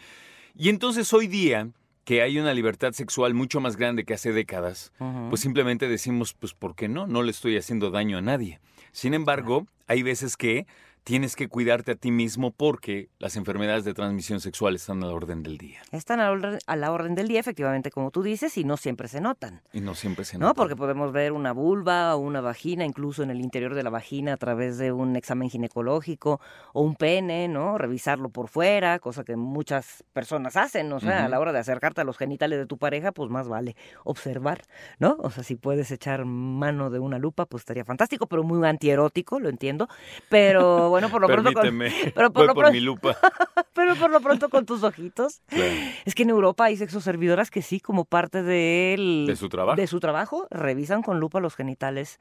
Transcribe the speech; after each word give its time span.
Y 0.55 0.69
entonces 0.69 1.11
hoy 1.13 1.27
día, 1.27 1.69
que 2.03 2.21
hay 2.21 2.37
una 2.37 2.53
libertad 2.53 2.91
sexual 2.91 3.33
mucho 3.33 3.59
más 3.59 3.77
grande 3.77 4.03
que 4.03 4.13
hace 4.13 4.33
décadas, 4.33 4.91
pues 5.29 5.41
simplemente 5.41 5.87
decimos, 5.87 6.33
pues 6.33 6.53
¿por 6.53 6.75
qué 6.75 6.87
no? 6.87 7.07
No 7.07 7.23
le 7.23 7.31
estoy 7.31 7.57
haciendo 7.57 7.91
daño 7.91 8.17
a 8.17 8.21
nadie. 8.21 8.59
Sin 8.91 9.13
embargo, 9.13 9.65
hay 9.87 10.03
veces 10.03 10.37
que 10.37 10.67
tienes 11.03 11.35
que 11.35 11.47
cuidarte 11.49 11.91
a 11.91 11.95
ti 11.95 12.11
mismo 12.11 12.51
porque 12.51 13.09
las 13.19 13.35
enfermedades 13.35 13.83
de 13.83 13.93
transmisión 13.93 14.39
sexual 14.39 14.75
están 14.75 15.03
a 15.03 15.07
la 15.07 15.13
orden 15.13 15.43
del 15.43 15.57
día. 15.57 15.79
Están 15.91 16.19
a 16.19 16.25
la, 16.25 16.31
orden, 16.31 16.59
a 16.65 16.75
la 16.75 16.91
orden 16.91 17.15
del 17.15 17.27
día, 17.27 17.39
efectivamente, 17.39 17.91
como 17.91 18.11
tú 18.11 18.23
dices, 18.23 18.57
y 18.57 18.63
no 18.63 18.77
siempre 18.77 19.07
se 19.07 19.19
notan. 19.19 19.61
Y 19.73 19.81
no 19.81 19.95
siempre 19.95 20.25
se 20.25 20.37
¿No? 20.37 20.47
nota. 20.47 20.55
Porque 20.55 20.75
podemos 20.75 21.11
ver 21.11 21.33
una 21.33 21.51
vulva 21.51 22.15
o 22.15 22.19
una 22.19 22.41
vagina, 22.41 22.85
incluso 22.85 23.23
en 23.23 23.31
el 23.31 23.41
interior 23.41 23.75
de 23.75 23.83
la 23.83 23.89
vagina 23.89 24.33
a 24.33 24.37
través 24.37 24.77
de 24.77 24.91
un 24.91 25.15
examen 25.15 25.49
ginecológico 25.49 26.39
o 26.73 26.81
un 26.81 26.95
pene, 26.95 27.47
¿no? 27.47 27.77
Revisarlo 27.77 28.29
por 28.29 28.47
fuera, 28.47 28.99
cosa 28.99 29.23
que 29.23 29.35
muchas 29.35 30.03
personas 30.13 30.55
hacen, 30.55 30.91
o 30.93 30.99
sea, 30.99 31.25
a 31.25 31.29
la 31.29 31.39
hora 31.39 31.51
de 31.51 31.59
acercarte 31.59 32.01
a 32.01 32.03
los 32.03 32.17
genitales 32.17 32.59
de 32.59 32.65
tu 32.65 32.77
pareja, 32.77 33.11
pues 33.11 33.29
más 33.29 33.47
vale 33.47 33.75
observar, 34.05 34.61
¿no? 34.99 35.17
O 35.19 35.29
sea, 35.31 35.43
si 35.43 35.55
puedes 35.55 35.91
echar 35.91 36.25
mano 36.25 36.89
de 36.89 36.99
una 36.99 37.19
lupa, 37.19 37.45
pues 37.45 37.61
estaría 37.61 37.83
fantástico, 37.83 38.27
pero 38.27 38.43
muy 38.43 38.65
antierótico, 38.67 39.39
lo 39.39 39.49
entiendo. 39.49 39.87
Pero 40.29 40.91
bueno, 40.93 41.09
por 41.09 41.21
lo 41.21 41.27
pronto 41.27 41.51
con, 41.53 41.79
pero 42.15 42.31
por 42.31 42.41
voy 42.41 42.47
lo 42.47 42.53
por 42.53 42.63
pronto- 42.63 42.71
mi 42.73 42.79
lupa. 42.79 43.17
pero 43.73 43.95
por 43.95 44.11
lo 44.11 44.21
pronto 44.21 44.49
con 44.49 44.65
tus 44.65 44.83
ojitos. 44.83 45.41
Claro. 45.47 45.73
Es 46.05 46.13
que 46.15 46.23
en 46.23 46.29
Europa 46.29 46.65
hay 46.65 46.77
sexoservidoras 46.77 47.49
que 47.51 47.61
sí, 47.61 47.79
como 47.79 48.05
parte 48.05 48.43
del- 48.43 49.25
De 49.27 49.35
su 49.35 49.49
trabajo. 49.49 49.75
de 49.75 49.87
su 49.87 49.99
trabajo, 49.99 50.47
revisan 50.51 51.01
con 51.01 51.19
lupa 51.19 51.39
los 51.39 51.55
genitales 51.55 52.19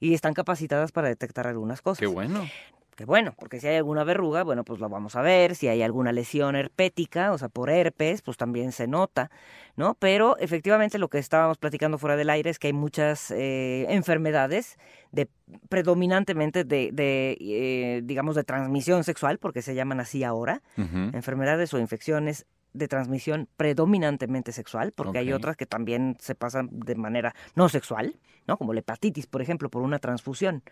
y 0.00 0.14
están 0.14 0.34
capacitadas 0.34 0.92
para 0.92 1.08
detectar 1.08 1.46
algunas 1.46 1.80
cosas. 1.80 2.00
Qué 2.00 2.06
bueno. 2.06 2.46
Que 3.02 3.06
bueno, 3.06 3.34
porque 3.36 3.58
si 3.58 3.66
hay 3.66 3.74
alguna 3.74 4.04
verruga, 4.04 4.44
bueno, 4.44 4.62
pues 4.62 4.78
lo 4.78 4.88
vamos 4.88 5.16
a 5.16 5.22
ver. 5.22 5.56
Si 5.56 5.66
hay 5.66 5.82
alguna 5.82 6.12
lesión 6.12 6.54
herpética, 6.54 7.32
o 7.32 7.38
sea, 7.38 7.48
por 7.48 7.68
herpes, 7.68 8.22
pues 8.22 8.36
también 8.36 8.70
se 8.70 8.86
nota, 8.86 9.28
¿no? 9.74 9.96
Pero 9.98 10.38
efectivamente 10.38 11.00
lo 11.00 11.08
que 11.08 11.18
estábamos 11.18 11.58
platicando 11.58 11.98
fuera 11.98 12.14
del 12.14 12.30
aire 12.30 12.48
es 12.48 12.60
que 12.60 12.68
hay 12.68 12.72
muchas 12.72 13.32
eh, 13.32 13.86
enfermedades 13.88 14.78
de 15.10 15.28
predominantemente 15.68 16.62
de, 16.62 16.90
de, 16.92 17.36
eh, 17.40 18.02
digamos, 18.04 18.36
de 18.36 18.44
transmisión 18.44 19.02
sexual, 19.02 19.38
porque 19.38 19.62
se 19.62 19.74
llaman 19.74 19.98
así 19.98 20.22
ahora, 20.22 20.62
enfermedades 20.76 21.74
o 21.74 21.80
infecciones 21.80 22.46
de 22.72 22.86
transmisión 22.86 23.48
predominantemente 23.56 24.52
sexual, 24.52 24.92
porque 24.92 25.18
hay 25.18 25.32
otras 25.32 25.56
que 25.56 25.66
también 25.66 26.16
se 26.20 26.36
pasan 26.36 26.68
de 26.70 26.94
manera 26.94 27.34
no 27.56 27.68
sexual, 27.68 28.14
¿no? 28.46 28.56
Como 28.58 28.72
la 28.74 28.78
hepatitis, 28.78 29.26
por 29.26 29.42
ejemplo, 29.42 29.70
por 29.70 29.82
una 29.82 29.98
transfusión, 29.98 30.62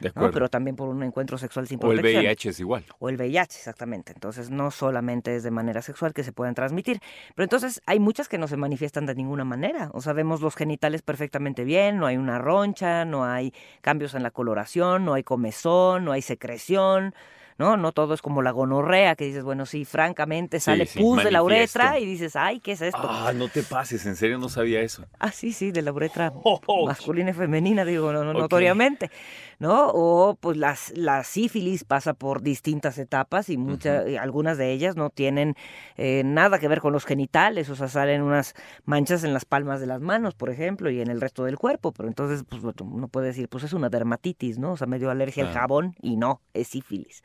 Pero 0.00 0.48
también 0.48 0.76
por 0.76 0.88
un 0.88 1.02
encuentro 1.02 1.38
sexual 1.38 1.66
sin 1.66 1.78
o 1.82 1.92
el 1.92 1.98
protección. 1.98 2.24
VIH 2.24 2.48
es 2.50 2.60
igual. 2.60 2.84
O 2.98 3.08
el 3.08 3.16
VIH, 3.16 3.58
exactamente. 3.58 4.12
Entonces, 4.12 4.50
no 4.50 4.70
solamente 4.70 5.36
es 5.36 5.42
de 5.42 5.50
manera 5.50 5.82
sexual 5.82 6.12
que 6.12 6.24
se 6.24 6.32
pueden 6.32 6.54
transmitir. 6.54 7.00
Pero 7.34 7.44
entonces, 7.44 7.80
hay 7.86 8.00
muchas 8.00 8.28
que 8.28 8.38
no 8.38 8.48
se 8.48 8.56
manifiestan 8.56 9.06
de 9.06 9.14
ninguna 9.14 9.44
manera. 9.44 9.90
O 9.92 10.00
sea, 10.00 10.12
vemos 10.12 10.40
los 10.40 10.56
genitales 10.56 11.02
perfectamente 11.02 11.64
bien, 11.64 11.98
no 11.98 12.06
hay 12.06 12.16
una 12.16 12.38
roncha, 12.38 13.04
no 13.04 13.24
hay 13.24 13.52
cambios 13.80 14.14
en 14.14 14.22
la 14.22 14.30
coloración, 14.30 15.04
no 15.04 15.14
hay 15.14 15.22
comezón, 15.22 16.04
no 16.04 16.12
hay 16.12 16.22
secreción. 16.22 17.14
¿No? 17.58 17.76
no 17.76 17.92
todo 17.92 18.14
es 18.14 18.22
como 18.22 18.42
la 18.42 18.50
gonorrea, 18.50 19.14
que 19.14 19.24
dices, 19.24 19.44
bueno, 19.44 19.66
sí, 19.66 19.84
francamente 19.84 20.58
sale 20.60 20.86
sí, 20.86 20.98
pus 21.00 21.22
de 21.22 21.30
la 21.30 21.42
uretra 21.42 21.98
y 21.98 22.06
dices, 22.06 22.34
ay, 22.36 22.60
¿qué 22.60 22.72
es 22.72 22.82
esto? 22.82 23.00
Ah, 23.04 23.32
no 23.34 23.48
te 23.48 23.62
pases, 23.62 24.04
en 24.06 24.16
serio 24.16 24.38
no 24.38 24.48
sabía 24.48 24.80
eso. 24.80 25.04
Ah, 25.18 25.30
sí, 25.30 25.52
sí, 25.52 25.70
de 25.70 25.82
la 25.82 25.92
uretra 25.92 26.32
Oh, 26.44 26.86
masculina 26.86 27.30
y 27.30 27.34
femenina, 27.34 27.84
digo, 27.84 28.12
no, 28.12 28.24
no, 28.24 28.32
notoriamente, 28.34 29.10
¿no? 29.58 29.88
O 29.92 30.34
pues 30.40 30.56
las, 30.56 30.92
la 30.96 31.22
sífilis 31.24 31.84
pasa 31.84 32.14
por 32.14 32.42
distintas 32.42 32.98
etapas 32.98 33.48
y 33.48 33.56
muchas, 33.56 34.04
algunas 34.18 34.58
de 34.58 34.72
ellas 34.72 34.96
no 34.96 35.10
tienen 35.10 35.54
eh, 35.96 36.22
nada 36.24 36.58
que 36.58 36.68
ver 36.68 36.80
con 36.80 36.92
los 36.92 37.04
genitales, 37.04 37.68
o 37.68 37.76
sea, 37.76 37.88
salen 37.88 38.22
unas 38.22 38.54
manchas 38.84 39.24
en 39.24 39.34
las 39.34 39.44
palmas 39.44 39.80
de 39.80 39.86
las 39.86 40.00
manos, 40.00 40.34
por 40.34 40.50
ejemplo, 40.50 40.90
y 40.90 41.00
en 41.00 41.10
el 41.10 41.20
resto 41.20 41.44
del 41.44 41.58
cuerpo, 41.58 41.92
pero 41.92 42.08
entonces 42.08 42.44
pues 42.48 42.62
uno 42.80 43.08
puede 43.08 43.28
decir, 43.28 43.48
pues 43.48 43.64
es 43.64 43.72
una 43.72 43.88
dermatitis, 43.88 44.58
¿no? 44.58 44.72
O 44.72 44.76
sea, 44.76 44.86
me 44.86 44.98
dio 44.98 45.10
alergia 45.10 45.44
al 45.44 45.50
Claro. 45.50 45.60
jabón 45.60 45.94
y 46.00 46.16
no, 46.16 46.40
es 46.54 46.68
sífilis. 46.68 47.22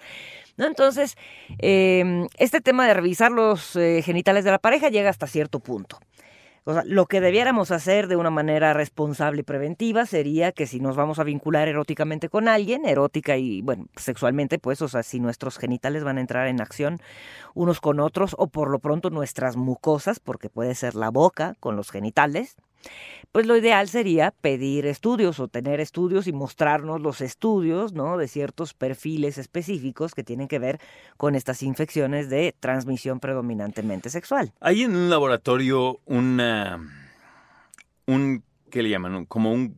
¿No? 0.58 0.66
Entonces, 0.66 1.16
eh, 1.60 2.26
este 2.38 2.62
tema 2.62 2.88
de 2.88 2.94
revisar 2.96 3.32
los 3.32 3.76
eh, 3.76 4.02
genitales 4.04 4.44
de 4.44 4.52
la 4.52 4.60
pareja 4.60 4.90
llega 4.90 5.10
hasta 5.10 5.28
cierto 5.28 5.60
punto. 5.60 6.00
O 6.70 6.74
sea, 6.74 6.84
lo 6.86 7.06
que 7.06 7.22
debiéramos 7.22 7.72
hacer 7.72 8.10
de 8.10 8.18
una 8.18 8.30
manera 8.30 8.74
responsable 8.74 9.40
y 9.40 9.44
preventiva 9.44 10.06
sería 10.06 10.52
que 10.52 10.68
si 10.68 10.82
nos 10.82 10.98
vamos 10.98 11.18
a 11.18 11.24
vincular 11.24 11.70
eróticamente 11.70 12.28
con 12.28 12.50
alguien, 12.50 12.84
erótica 12.84 13.38
y, 13.38 13.62
bueno, 13.62 13.86
sexualmente, 13.96 14.60
pues, 14.60 14.82
o 14.82 14.90
sea, 14.90 15.02
si 15.02 15.22
nuestros 15.22 15.58
genitales 15.60 16.04
van 16.04 16.18
a 16.18 16.20
entrar 16.22 16.48
en 16.48 16.60
acción 16.60 17.00
unos 17.54 17.80
con 17.80 18.02
otros 18.02 18.36
o 18.38 18.48
por 18.48 18.70
lo 18.70 18.80
pronto 18.80 19.10
nuestras 19.10 19.56
mucosas, 19.56 20.20
porque 20.20 20.50
puede 20.50 20.76
ser 20.76 20.96
la 20.96 21.10
boca 21.10 21.56
con 21.62 21.78
los 21.78 21.90
genitales, 21.90 22.58
pues 23.32 23.46
lo 23.46 23.56
ideal 23.58 23.88
sería 23.88 24.32
pedir 24.32 24.86
estudios 24.86 25.40
o 25.40 25.48
tener 25.48 25.80
estudios 25.80 26.28
y 26.28 26.34
mostrarnos 26.34 27.02
los 27.02 27.22
estudios, 27.22 27.94
¿no? 27.94 28.18
De 28.18 28.28
ciertos 28.28 28.74
perfiles 28.74 29.38
específicos 29.38 30.14
que 30.16 30.24
tienen 30.24 30.48
que 30.48 30.60
ver 30.60 30.80
con 31.18 31.36
estas 31.36 31.62
infecciones 31.64 32.30
de 32.30 32.56
transmisión 32.60 33.20
predominantemente 33.20 34.10
sexual. 34.10 34.54
Hay 34.60 34.84
en 34.84 34.96
un 34.96 35.10
laboratorio 35.10 36.00
una. 36.06 36.80
un. 38.06 38.44
¿qué 38.70 38.84
le 38.84 38.90
llaman? 38.90 39.26
Como 39.26 39.52
un, 39.52 39.78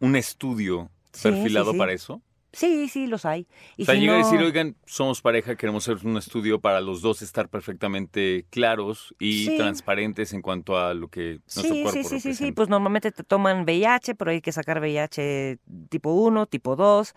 un 0.00 0.16
estudio 0.16 0.90
Sí, 1.12 1.24
perfilado 1.24 1.66
sí, 1.66 1.72
sí. 1.72 1.78
para 1.78 1.92
eso. 1.92 2.22
Sí, 2.52 2.88
sí, 2.88 3.06
los 3.06 3.24
hay. 3.24 3.46
Y 3.76 3.82
o 3.82 3.86
sea, 3.86 3.94
si 3.94 4.00
llega 4.00 4.14
a 4.14 4.18
no- 4.18 4.24
decir, 4.24 4.40
oigan, 4.40 4.76
somos 4.84 5.20
pareja, 5.22 5.54
queremos 5.54 5.88
hacer 5.88 6.04
un 6.06 6.16
estudio 6.16 6.60
para 6.60 6.80
los 6.80 7.00
dos 7.00 7.22
estar 7.22 7.48
perfectamente 7.48 8.44
claros 8.50 9.14
y 9.20 9.46
Sí. 9.46 9.56
transparentes 9.56 10.32
en 10.32 10.42
cuanto 10.42 10.76
a 10.76 10.92
lo 10.94 11.08
que 11.08 11.38
nuestro 11.54 11.62
Sí, 11.62 11.82
cuerpo 11.82 11.92
sí, 11.92 12.04
sí, 12.04 12.20
sí, 12.20 12.34
sí, 12.34 12.52
pues 12.52 12.68
normalmente 12.68 13.12
te 13.12 13.22
toman 13.22 13.62
VIH, 13.62 14.16
pero 14.16 14.32
hay 14.32 14.40
que 14.40 14.50
sacar 14.52 14.78
VIH 14.80 15.58
tipo 15.88 16.10
1, 16.12 16.46
tipo 16.46 16.74
2, 16.74 17.14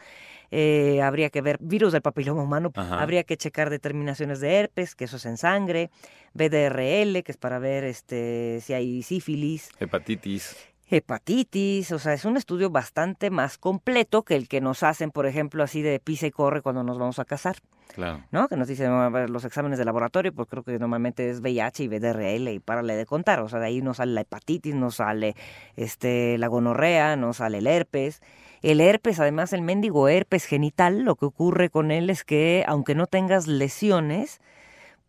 eh, 0.52 1.02
habría 1.02 1.32
que 1.32 1.42
ver 1.42 1.58
virus 1.60 1.94
del 1.94 2.04
papiloma 2.04 2.44
humano, 2.44 2.72
Ajá. 2.76 3.02
habría 3.02 3.24
que 3.24 3.36
checar 3.36 3.72
determinaciones 3.72 4.40
de 4.40 4.54
herpes, 4.56 4.94
que 4.94 5.06
eso 5.06 5.18
es 5.18 5.26
en 5.26 5.38
sangre, 5.38 5.90
BDRL, 6.36 7.24
que 7.24 7.32
es 7.32 7.38
para 7.38 7.58
ver 7.58 7.84
este 7.86 8.60
si 8.62 8.74
hay 8.74 9.02
sífilis, 9.02 9.72
Hepatitis. 9.80 10.56
Hepatitis, 10.98 11.92
o 11.92 12.00
sea, 12.00 12.14
es 12.14 12.26
un 12.26 12.38
estudio 12.38 12.70
bastante 12.70 13.30
más 13.30 13.58
completo 13.58 14.24
que 14.24 14.36
el 14.36 14.48
que 14.48 14.62
nos 14.62 14.84
hacen, 14.84 15.12
por 15.12 15.26
ejemplo, 15.26 15.64
así 15.64 15.82
de 15.82 16.00
pisa 16.00 16.28
y 16.28 16.32
corre 16.32 16.62
cuando 16.62 16.84
nos 16.84 16.98
vamos 16.98 17.20
a 17.20 17.26
casar. 17.26 17.58
Claro. 17.94 18.24
¿no? 18.32 18.48
Que 18.48 18.56
nos 18.56 18.68
dicen 18.68 18.90
"No, 18.90 19.02
a 19.04 19.10
ver, 19.10 19.30
los 19.30 19.46
exámenes 19.46 19.78
de 19.78 19.86
laboratorio, 19.86 20.34
pues 20.34 20.48
creo 20.48 20.64
que 20.64 20.80
normalmente 20.80 21.30
es 21.30 21.42
VIH 21.42 21.84
y 21.84 21.88
VDRL 21.88 22.52
y 22.52 22.60
párale 22.60 22.96
de 22.96 23.06
contar, 23.06 23.40
o 23.42 23.50
sea, 23.50 23.60
de 23.60 23.68
ahí 23.68 23.82
nos 23.82 23.98
sale 23.98 24.14
la 24.14 24.22
hepatitis, 24.22 24.74
nos 24.74 24.96
sale 24.96 25.36
este 25.76 26.38
la 26.40 26.48
gonorrea, 26.48 27.16
nos 27.16 27.38
sale 27.38 27.60
el 27.60 27.68
herpes. 27.68 28.22
El 28.64 28.82
herpes, 28.82 29.20
además 29.20 29.54
el 29.54 29.62
mendigo 29.62 30.08
herpes 30.08 30.46
genital, 30.46 31.02
lo 31.02 31.16
que 31.16 31.26
ocurre 31.26 31.70
con 31.70 31.92
él 31.92 32.10
es 32.10 32.24
que 32.24 32.64
aunque 32.68 32.96
no 32.96 33.08
tengas 33.08 33.46
lesiones, 33.46 34.40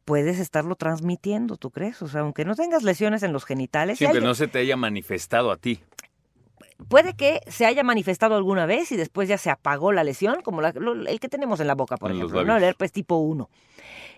puedes 0.05 0.39
estarlo 0.39 0.77
transmitiendo, 0.77 1.57
¿tú 1.57 1.71
crees? 1.71 2.01
O 2.03 2.09
sea, 2.09 2.21
aunque 2.23 2.45
no 2.45 2.55
tengas 2.55 2.83
lesiones 2.83 3.23
en 3.23 3.33
los 3.33 3.45
genitales, 3.45 3.99
Sí, 3.99 4.05
si 4.05 4.07
que 4.07 4.11
alguien- 4.19 4.25
no 4.25 4.35
se 4.35 4.49
te 4.49 4.59
haya 4.59 4.77
manifestado 4.77 5.51
a 5.51 5.57
ti. 5.57 5.81
puede 6.89 7.15
que 7.15 7.41
se 7.47 7.65
haya 7.67 7.85
manifestado 7.85 8.35
alguna 8.37 8.67
vez 8.67 8.91
y 8.93 8.97
después 8.97 9.29
ya 9.29 9.39
se 9.39 9.49
apagó 9.49 9.93
la 9.93 10.03
lesión, 10.05 10.43
como 10.43 10.61
la- 10.61 10.73
lo- 10.73 10.93
el 11.07 11.21
que 11.21 11.29
tenemos 11.29 11.61
en 11.61 11.69
la 11.69 11.75
boca, 11.75 11.97
por 11.97 12.11
En 12.11 12.17
ejemplo, 12.19 12.45
¿no? 12.45 12.57
El 12.57 12.65
herpes 12.65 12.91
tipo 12.93 13.17
1. 13.17 13.49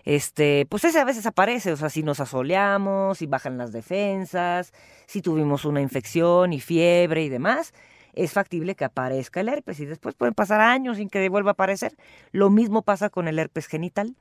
Este, 0.03 0.65
pues 0.67 0.83
ese 0.83 0.99
a 0.99 1.05
veces 1.05 1.25
aparece, 1.27 1.71
o 1.71 1.77
sea, 1.77 1.89
si 1.89 2.01
nos 2.03 2.19
asoleamos, 2.19 3.19
si 3.19 3.25
bajan 3.27 3.57
las 3.57 3.71
defensas, 3.71 4.73
si 5.05 5.21
tuvimos 5.21 5.65
una 5.65 5.81
infección 5.81 6.51
y 6.51 6.59
fiebre 6.59 7.23
y 7.23 7.29
demás, 7.29 7.73
es 8.17 8.33
factible 8.33 8.75
que 8.75 8.85
aparezca 8.85 9.41
el 9.41 9.49
herpes 9.49 9.79
y 9.79 9.85
después 9.85 10.15
pueden 10.15 10.33
pasar 10.33 10.61
años 10.61 10.97
sin 10.97 11.09
que 11.09 11.29
vuelva 11.29 11.51
a 11.51 11.53
aparecer. 11.53 11.95
Lo 12.31 12.49
mismo 12.49 12.81
pasa 12.81 13.09
con 13.09 13.27
el 13.27 13.39
herpes 13.39 13.67
genital. 13.67 14.15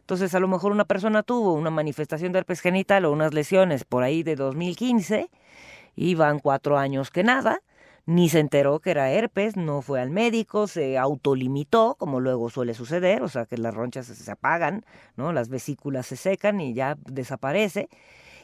Entonces, 0.00 0.34
a 0.34 0.40
lo 0.40 0.48
mejor 0.48 0.72
una 0.72 0.84
persona 0.84 1.22
tuvo 1.22 1.52
una 1.54 1.70
manifestación 1.70 2.32
de 2.32 2.40
herpes 2.40 2.60
genital 2.60 3.04
o 3.04 3.12
unas 3.12 3.32
lesiones 3.32 3.84
por 3.84 4.02
ahí 4.02 4.22
de 4.22 4.34
2015 4.34 5.30
y 5.94 6.14
van 6.14 6.38
cuatro 6.40 6.78
años 6.78 7.10
que 7.10 7.22
nada, 7.22 7.60
ni 8.06 8.28
se 8.28 8.40
enteró 8.40 8.80
que 8.80 8.90
era 8.90 9.10
herpes, 9.10 9.56
no 9.56 9.80
fue 9.82 10.00
al 10.00 10.10
médico, 10.10 10.66
se 10.66 10.98
autolimitó, 10.98 11.94
como 11.98 12.18
luego 12.18 12.50
suele 12.50 12.74
suceder, 12.74 13.22
o 13.22 13.28
sea 13.28 13.46
que 13.46 13.56
las 13.58 13.74
ronchas 13.74 14.06
se, 14.06 14.30
apagan, 14.30 14.84
¿no? 15.16 15.32
Las 15.32 15.48
vesículas 15.48 16.06
se 16.06 16.16
secan 16.16 16.60
y 16.60 16.74
ya 16.74 16.96
desaparece. 17.06 17.88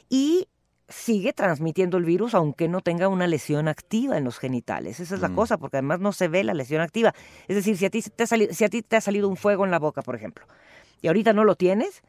Y 0.08 0.48
sigue 0.88 1.32
transmitiendo 1.32 1.98
el 1.98 2.04
virus 2.04 2.34
aunque 2.34 2.66
no 2.68 2.80
tenga 2.80 3.08
una 3.08 3.26
lesión 3.26 3.68
activa 3.68 4.16
en 4.16 4.24
los 4.24 4.38
genitales. 4.38 5.00
Esa 5.00 5.14
es 5.16 5.20
la 5.20 5.28
Mm. 5.28 5.34
cosa, 5.34 5.58
porque 5.58 5.76
además 5.76 6.00
no 6.00 6.12
se 6.12 6.28
ve 6.28 6.44
la 6.44 6.54
lesión 6.54 6.80
activa. 6.80 7.14
Es 7.46 7.56
decir, 7.56 7.76
si 7.76 7.84
a 7.86 7.90
ti 7.90 8.00
te 8.02 8.22
ha 8.22 8.26
sali- 8.26 8.48
si 8.52 8.64
a 8.64 8.68
ti 8.68 8.82
te 8.82 8.96
ha 8.96 9.00
salido 9.00 9.28
un 9.28 9.36
fuego 9.36 9.64
en 9.64 9.70
la 9.70 9.78
boca, 9.78 10.02
por 10.02 10.14
ejemplo, 10.14 10.46
y 11.02 11.08
ahorita 11.08 11.32
no 11.32 11.44
lo 11.44 11.56
tienes, 11.56 12.02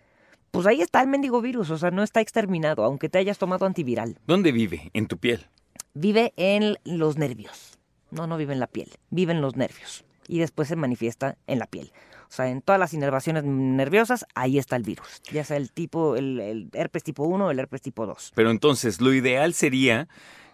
pues 0.52 0.66
ahí 0.66 0.82
está 0.82 1.02
el 1.02 1.08
mendigo 1.08 1.42
virus, 1.42 1.70
o 1.70 1.78
sea, 1.78 1.92
no 1.92 2.04
está 2.04 2.22
exterminado, 2.22 2.84
aunque 2.84 3.10
te 3.10 3.18
hayas 3.20 3.38
tomado 3.38 3.66
antiviral. 3.66 4.18
¿Dónde 4.26 4.52
vive? 4.52 4.90
En 4.94 5.08
tu 5.08 5.18
piel. 5.18 5.46
Vive 5.94 6.34
en 6.38 6.78
los 6.86 7.18
nervios. 7.18 7.78
No, 8.12 8.28
no 8.28 8.38
vive 8.38 8.54
en 8.54 8.60
la 8.60 8.68
piel, 8.68 8.90
vive 9.10 9.34
en 9.34 9.42
los 9.42 9.56
nervios. 9.56 10.06
Y 10.28 10.40
después 10.40 10.68
se 10.68 10.76
manifiesta 10.76 11.38
en 11.48 11.60
la 11.60 11.66
piel. 11.68 11.92
O 12.30 12.32
sea, 12.32 12.50
en 12.50 12.62
todas 12.62 12.80
las 12.80 12.94
inervaciones 12.94 13.44
nerviosas, 13.44 14.26
ahí 14.36 14.60
está 14.60 14.76
el 14.76 14.84
virus. 14.84 15.22
Ya 15.32 15.44
sea 15.44 15.58
el 15.58 15.72
tipo, 15.72 16.16
el, 16.16 16.40
el 16.40 16.70
herpes 16.74 17.04
tipo 17.04 17.24
1 17.24 17.48
o 17.48 17.52
el 17.52 17.60
herpes 17.60 17.82
tipo 17.82 18.06
2. 18.06 18.34
Pero 18.36 18.52
entonces, 18.52 19.02
lo 19.02 19.14
ideal 19.14 19.54
sería 19.56 20.08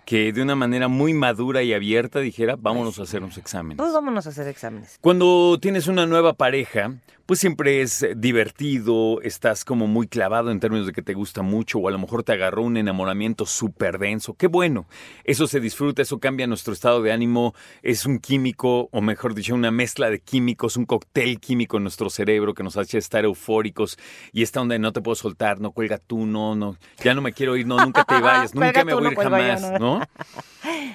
que 0.05 0.31
de 0.31 0.41
una 0.41 0.55
manera 0.55 0.87
muy 0.87 1.13
madura 1.13 1.63
y 1.63 1.73
abierta 1.73 2.19
dijera, 2.19 2.55
vámonos 2.55 2.99
a 2.99 3.03
hacer 3.03 3.23
unos 3.23 3.37
exámenes. 3.37 3.77
Pues 3.77 3.91
vámonos 3.91 4.25
a 4.27 4.29
hacer 4.29 4.47
exámenes. 4.47 4.97
Cuando 5.01 5.57
tienes 5.59 5.87
una 5.87 6.05
nueva 6.05 6.33
pareja, 6.33 6.93
pues 7.25 7.39
siempre 7.39 7.81
es 7.81 8.03
eh, 8.03 8.13
divertido, 8.15 9.19
estás 9.21 9.65
como 9.65 9.87
muy 9.87 10.07
clavado 10.07 10.51
en 10.51 10.59
términos 10.59 10.85
de 10.85 10.93
que 10.93 11.01
te 11.01 11.13
gusta 11.13 11.41
mucho 11.41 11.79
o 11.79 11.87
a 11.87 11.91
lo 11.91 11.97
mejor 11.97 12.23
te 12.23 12.33
agarró 12.33 12.63
un 12.63 12.77
enamoramiento 12.77 13.45
súper 13.45 13.97
denso. 13.97 14.35
Qué 14.35 14.47
bueno, 14.47 14.87
eso 15.23 15.47
se 15.47 15.59
disfruta, 15.59 16.01
eso 16.01 16.19
cambia 16.19 16.47
nuestro 16.47 16.73
estado 16.73 17.01
de 17.01 17.11
ánimo, 17.11 17.55
es 17.81 18.05
un 18.05 18.19
químico, 18.19 18.89
o 18.91 19.01
mejor 19.01 19.33
dicho, 19.33 19.55
una 19.55 19.71
mezcla 19.71 20.09
de 20.09 20.19
químicos, 20.19 20.77
un 20.77 20.85
cóctel 20.85 21.39
químico 21.39 21.77
en 21.77 21.83
nuestro 21.83 22.09
cerebro 22.09 22.53
que 22.53 22.63
nos 22.63 22.77
hace 22.77 22.97
estar 22.97 23.25
eufóricos 23.25 23.97
y 24.31 24.43
esta 24.43 24.61
onda 24.61 24.73
de 24.73 24.79
no 24.79 24.93
te 24.93 25.01
puedo 25.01 25.15
soltar, 25.15 25.59
no 25.59 25.71
cuelga 25.71 25.97
tú, 25.97 26.25
no, 26.25 26.55
no, 26.55 26.77
ya 27.03 27.13
no 27.13 27.21
me 27.21 27.33
quiero 27.33 27.57
ir, 27.57 27.65
no, 27.65 27.77
nunca 27.77 28.03
te 28.03 28.19
vayas, 28.19 28.53
nunca 28.55 28.85
me 28.85 28.93
voy 28.93 29.05
a 29.05 29.09
ir 29.09 29.15
yo, 29.15 29.23
jamás, 29.23 29.79
¿no? 29.79 30.01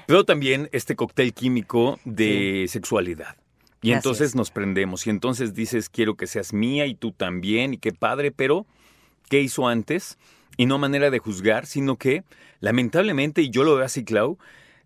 Pero 0.07 0.25
también 0.25 0.69
este 0.73 0.95
cóctel 0.95 1.35
químico 1.35 1.99
de 2.05 2.67
sexualidad. 2.69 3.37
Y 3.83 3.93
entonces 3.93 4.31
es. 4.31 4.35
nos 4.35 4.51
prendemos. 4.51 5.07
Y 5.07 5.11
entonces 5.11 5.55
dices, 5.55 5.89
quiero 5.89 6.17
que 6.17 6.27
seas 6.27 6.53
mía 6.53 6.87
y 6.87 6.95
tú 6.95 7.13
también, 7.13 7.75
y 7.75 7.79
qué 7.79 7.93
padre, 7.93 8.31
pero 8.31 8.67
¿qué 9.29 9.41
hizo 9.41 9.69
antes? 9.69 10.19
Y 10.57 10.67
no 10.67 10.79
manera 10.79 11.11
de 11.11 11.19
juzgar, 11.19 11.67
sino 11.67 11.97
que, 11.97 12.25
lamentablemente, 12.61 13.43
y 13.43 13.51
yo 13.51 13.65
lo 13.65 13.77
veo 13.77 13.85
así, 13.85 14.05
Clau, 14.05 14.39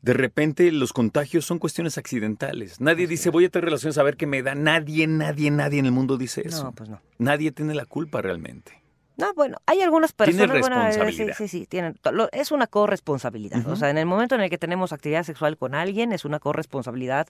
de 0.02 0.12
repente 0.12 0.70
los 0.70 0.92
contagios 0.92 1.46
son 1.46 1.58
cuestiones 1.58 1.96
accidentales. 1.96 2.80
Nadie 2.80 3.06
dice, 3.06 3.30
voy 3.30 3.46
a 3.46 3.48
tener 3.48 3.64
relaciones 3.64 3.96
a 3.98 4.02
ver 4.02 4.16
qué 4.16 4.26
me 4.26 4.42
da. 4.42 4.54
Nadie, 4.54 5.06
nadie, 5.06 5.50
nadie 5.50 5.78
en 5.78 5.86
el 5.86 5.92
mundo 5.92 6.18
dice 6.18 6.42
eso. 6.44 6.64
No, 6.64 6.72
pues 6.72 6.90
no. 6.90 7.00
Nadie 7.18 7.52
tiene 7.52 7.74
la 7.74 7.86
culpa 7.86 8.20
realmente. 8.20 8.83
No, 9.16 9.32
bueno, 9.34 9.58
hay 9.66 9.80
algunas 9.80 10.12
Tiene 10.14 10.32
personas. 10.32 10.60
bueno, 10.60 10.76
eh, 10.82 10.86
responsabilidad. 10.86 11.36
sí, 11.36 11.48
sí, 11.48 11.58
sí, 11.60 11.66
tienen. 11.66 11.96
es 12.32 12.50
una 12.50 12.66
corresponsabilidad. 12.66 13.66
O 13.68 13.76
sea, 13.76 13.90
en 13.90 13.98
el 13.98 14.06
momento 14.06 14.34
en 14.34 14.40
el 14.40 14.50
que 14.50 14.58
tenemos 14.58 14.92
actividad 14.92 15.22
sexual 15.22 15.56
con 15.56 15.74
alguien, 15.74 16.12
es 16.12 16.24
una 16.24 16.40
corresponsabilidad 16.40 17.28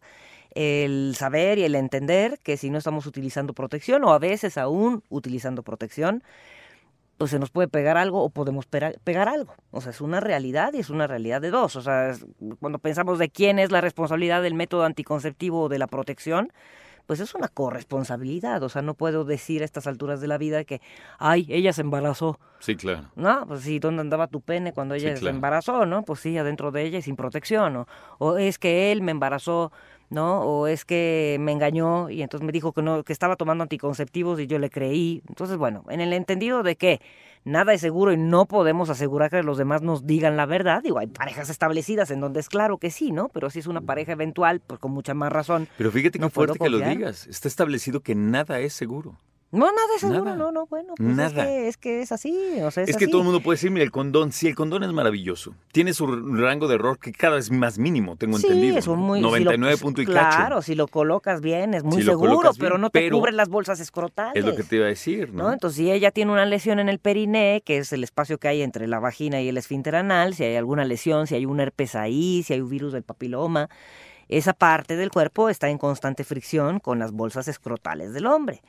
el 0.54 1.14
saber 1.18 1.58
y 1.58 1.64
el 1.64 1.74
entender 1.74 2.38
que 2.42 2.56
si 2.56 2.70
no 2.70 2.78
estamos 2.78 3.06
utilizando 3.06 3.52
protección, 3.52 4.02
o 4.04 4.12
a 4.12 4.18
veces 4.18 4.56
aún 4.56 5.02
utilizando 5.10 5.62
protección, 5.62 6.22
pues 7.18 7.30
se 7.30 7.38
nos 7.38 7.50
puede 7.50 7.68
pegar 7.68 7.96
algo 7.96 8.22
o 8.24 8.30
podemos 8.30 8.66
pegar 8.66 9.28
algo. 9.28 9.54
O 9.70 9.80
sea, 9.80 9.90
es 9.90 10.00
una 10.00 10.20
realidad 10.20 10.72
y 10.72 10.78
es 10.78 10.90
una 10.90 11.06
realidad 11.06 11.40
de 11.40 11.50
dos. 11.50 11.76
O 11.76 11.82
sea, 11.82 12.10
es- 12.10 12.24
cuando 12.60 12.78
pensamos 12.78 13.18
de 13.18 13.28
quién 13.28 13.58
es 13.58 13.70
la 13.70 13.80
responsabilidad 13.80 14.42
del 14.42 14.54
método 14.54 14.84
anticonceptivo 14.84 15.62
o 15.64 15.68
de 15.68 15.78
la 15.78 15.86
protección, 15.86 16.50
pues 17.06 17.20
es 17.20 17.34
una 17.34 17.48
corresponsabilidad. 17.48 18.62
O 18.62 18.68
sea, 18.68 18.82
no 18.82 18.94
puedo 18.94 19.24
decir 19.24 19.62
a 19.62 19.64
estas 19.64 19.86
alturas 19.86 20.20
de 20.20 20.28
la 20.28 20.38
vida 20.38 20.64
que, 20.64 20.80
ay, 21.18 21.46
ella 21.48 21.72
se 21.72 21.82
embarazó. 21.82 22.38
Sí, 22.60 22.76
claro. 22.76 23.10
No, 23.14 23.46
pues 23.46 23.62
sí, 23.62 23.78
¿dónde 23.78 24.00
andaba 24.00 24.26
tu 24.26 24.40
pene 24.40 24.72
cuando 24.72 24.94
Sí, 24.94 25.06
ella 25.06 25.16
se 25.16 25.28
embarazó, 25.28 25.86
no? 25.86 26.02
Pues 26.02 26.20
sí, 26.20 26.38
adentro 26.38 26.70
de 26.70 26.82
ella 26.82 26.98
y 26.98 27.02
sin 27.02 27.16
protección, 27.16 27.72
¿no? 27.74 27.86
O 28.18 28.36
es 28.38 28.58
que 28.58 28.90
él 28.90 29.02
me 29.02 29.10
embarazó, 29.12 29.70
¿no? 30.10 30.42
O 30.42 30.66
es 30.66 30.84
que 30.84 31.36
me 31.40 31.52
engañó 31.52 32.10
y 32.10 32.22
entonces 32.22 32.44
me 32.44 32.52
dijo 32.52 32.72
que 32.72 32.82
no, 32.82 33.02
que 33.04 33.12
estaba 33.12 33.36
tomando 33.36 33.62
anticonceptivos 33.62 34.40
y 34.40 34.46
yo 34.46 34.58
le 34.58 34.70
creí. 34.70 35.22
Entonces, 35.28 35.56
bueno, 35.56 35.84
en 35.88 36.00
el 36.00 36.12
entendido 36.12 36.62
de 36.62 36.76
que 36.76 37.00
nada 37.44 37.72
es 37.74 37.80
seguro 37.80 38.12
y 38.12 38.16
no 38.16 38.46
podemos 38.46 38.90
asegurar 38.90 39.30
que 39.30 39.42
los 39.42 39.58
demás 39.58 39.82
nos 39.82 40.06
digan 40.06 40.36
la 40.36 40.46
verdad, 40.46 40.82
digo, 40.82 40.98
hay 40.98 41.06
parejas 41.06 41.50
establecidas 41.50 42.10
en 42.10 42.20
donde 42.20 42.40
es 42.40 42.48
claro 42.48 42.78
que 42.78 42.90
sí, 42.90 43.12
¿no? 43.12 43.28
Pero 43.28 43.50
si 43.50 43.58
es 43.58 43.66
una 43.66 43.80
pareja 43.80 44.12
eventual, 44.12 44.60
pues 44.60 44.80
con 44.80 44.92
mucha 44.92 45.14
más 45.14 45.32
razón. 45.32 45.68
Pero 45.76 45.90
fíjate 45.90 46.18
No 46.18 46.28
qué 46.28 46.34
fuerte 46.34 46.58
que 46.58 46.70
lo 46.70 46.80
digas. 46.80 47.26
Está 47.26 47.48
establecido 47.48 48.00
que 48.00 48.14
nada 48.14 48.60
es 48.60 48.72
seguro. 48.72 49.16
No, 49.54 49.66
nada 49.66 49.88
es 49.94 50.00
seguro, 50.00 50.24
Nada. 50.24 50.36
no, 50.36 50.52
no, 50.52 50.66
bueno, 50.66 50.94
pues 50.96 51.08
Nada. 51.16 51.28
Es, 51.28 51.32
que, 51.34 51.68
es 51.68 51.76
que 51.76 52.02
es 52.02 52.12
así, 52.12 52.36
o 52.62 52.70
sea, 52.70 52.82
es, 52.82 52.90
Es, 52.90 52.96
que 52.96 53.04
así. 53.04 53.10
todo 53.10 53.20
el 53.22 53.24
mundo 53.26 53.40
puede 53.40 53.54
decir, 53.56 53.70
mira, 53.70 53.84
el 53.84 53.90
condón, 53.90 54.32
sí, 54.32 54.48
el 54.48 54.54
condón 54.54 54.82
es 54.84 54.92
maravilloso. 54.92 55.54
Tiene 55.72 55.94
su 55.94 56.06
rango 56.06 56.66
de 56.68 56.74
error 56.74 56.98
que 56.98 57.12
cada 57.12 57.36
vez 57.36 57.50
más 57.50 57.78
mínimo, 57.78 58.16
tengo 58.16 58.38
Sí, 58.38 58.46
entendido. 58.46 58.78
es 58.78 58.86
un 58.86 58.98
muy... 58.98 59.18
si 59.18 59.22
lo- 59.22 59.28
99 59.30 59.76
punto 59.78 60.02
y 60.02 60.06
Claro, 60.06 60.56
cacho. 60.56 60.62
si 60.62 60.74
lo 60.74 60.88
colocas 60.88 61.40
bien, 61.40 61.74
es 61.74 61.84
muy 61.84 61.98
Si 61.98 62.02
lo 62.02 62.12
seguro, 62.12 62.50
pero 62.58 62.78
no 62.78 62.90
te 62.90 63.00
pero- 63.00 63.16
cubren 63.18 63.36
las 63.36 63.48
bolsas 63.48 63.80
escrotales. 63.80 64.34
Es 64.36 64.44
lo 64.44 64.56
que 64.56 64.62
te 64.64 64.76
iba 64.76 64.86
a 64.86 64.88
decir, 64.88 65.32
¿no? 65.32 65.44
¿no? 65.44 65.52
Entonces, 65.52 65.76
si 65.76 65.90
ella 65.90 66.10
tiene 66.10 66.32
una 66.32 66.46
lesión 66.46 66.78
en 66.80 66.88
el 66.88 66.98
periné, 66.98 67.62
que 67.64 67.78
es 67.78 67.92
el 67.92 68.02
espacio 68.04 68.38
que 68.38 68.48
hay 68.48 68.62
entre 68.62 68.86
la 68.88 68.98
vagina 68.98 69.40
y 69.40 69.48
el 69.48 69.56
esfínter 69.56 69.94
anal, 69.96 70.34
si 70.34 70.44
hay 70.44 70.56
alguna 70.56 70.84
lesión, 70.84 71.26
si 71.26 71.34
hay 71.36 71.46
un 71.46 71.60
herpes 71.60 71.94
ahí, 71.94 72.42
si 72.42 72.54
hay 72.54 72.60
un 72.60 72.68
virus 72.70 72.92
del 72.92 73.02
papiloma, 73.04 73.68
esa 74.28 74.52
parte 74.54 74.96
del 74.96 75.10
cuerpo 75.10 75.48
está 75.50 75.68
en 75.68 75.78
constante 75.78 76.24
fricción 76.24 76.80
con 76.80 76.98
las 76.98 77.12
bolsas 77.12 77.46
escrotales 77.46 78.12
del 78.14 78.26
hombre. 78.26 78.62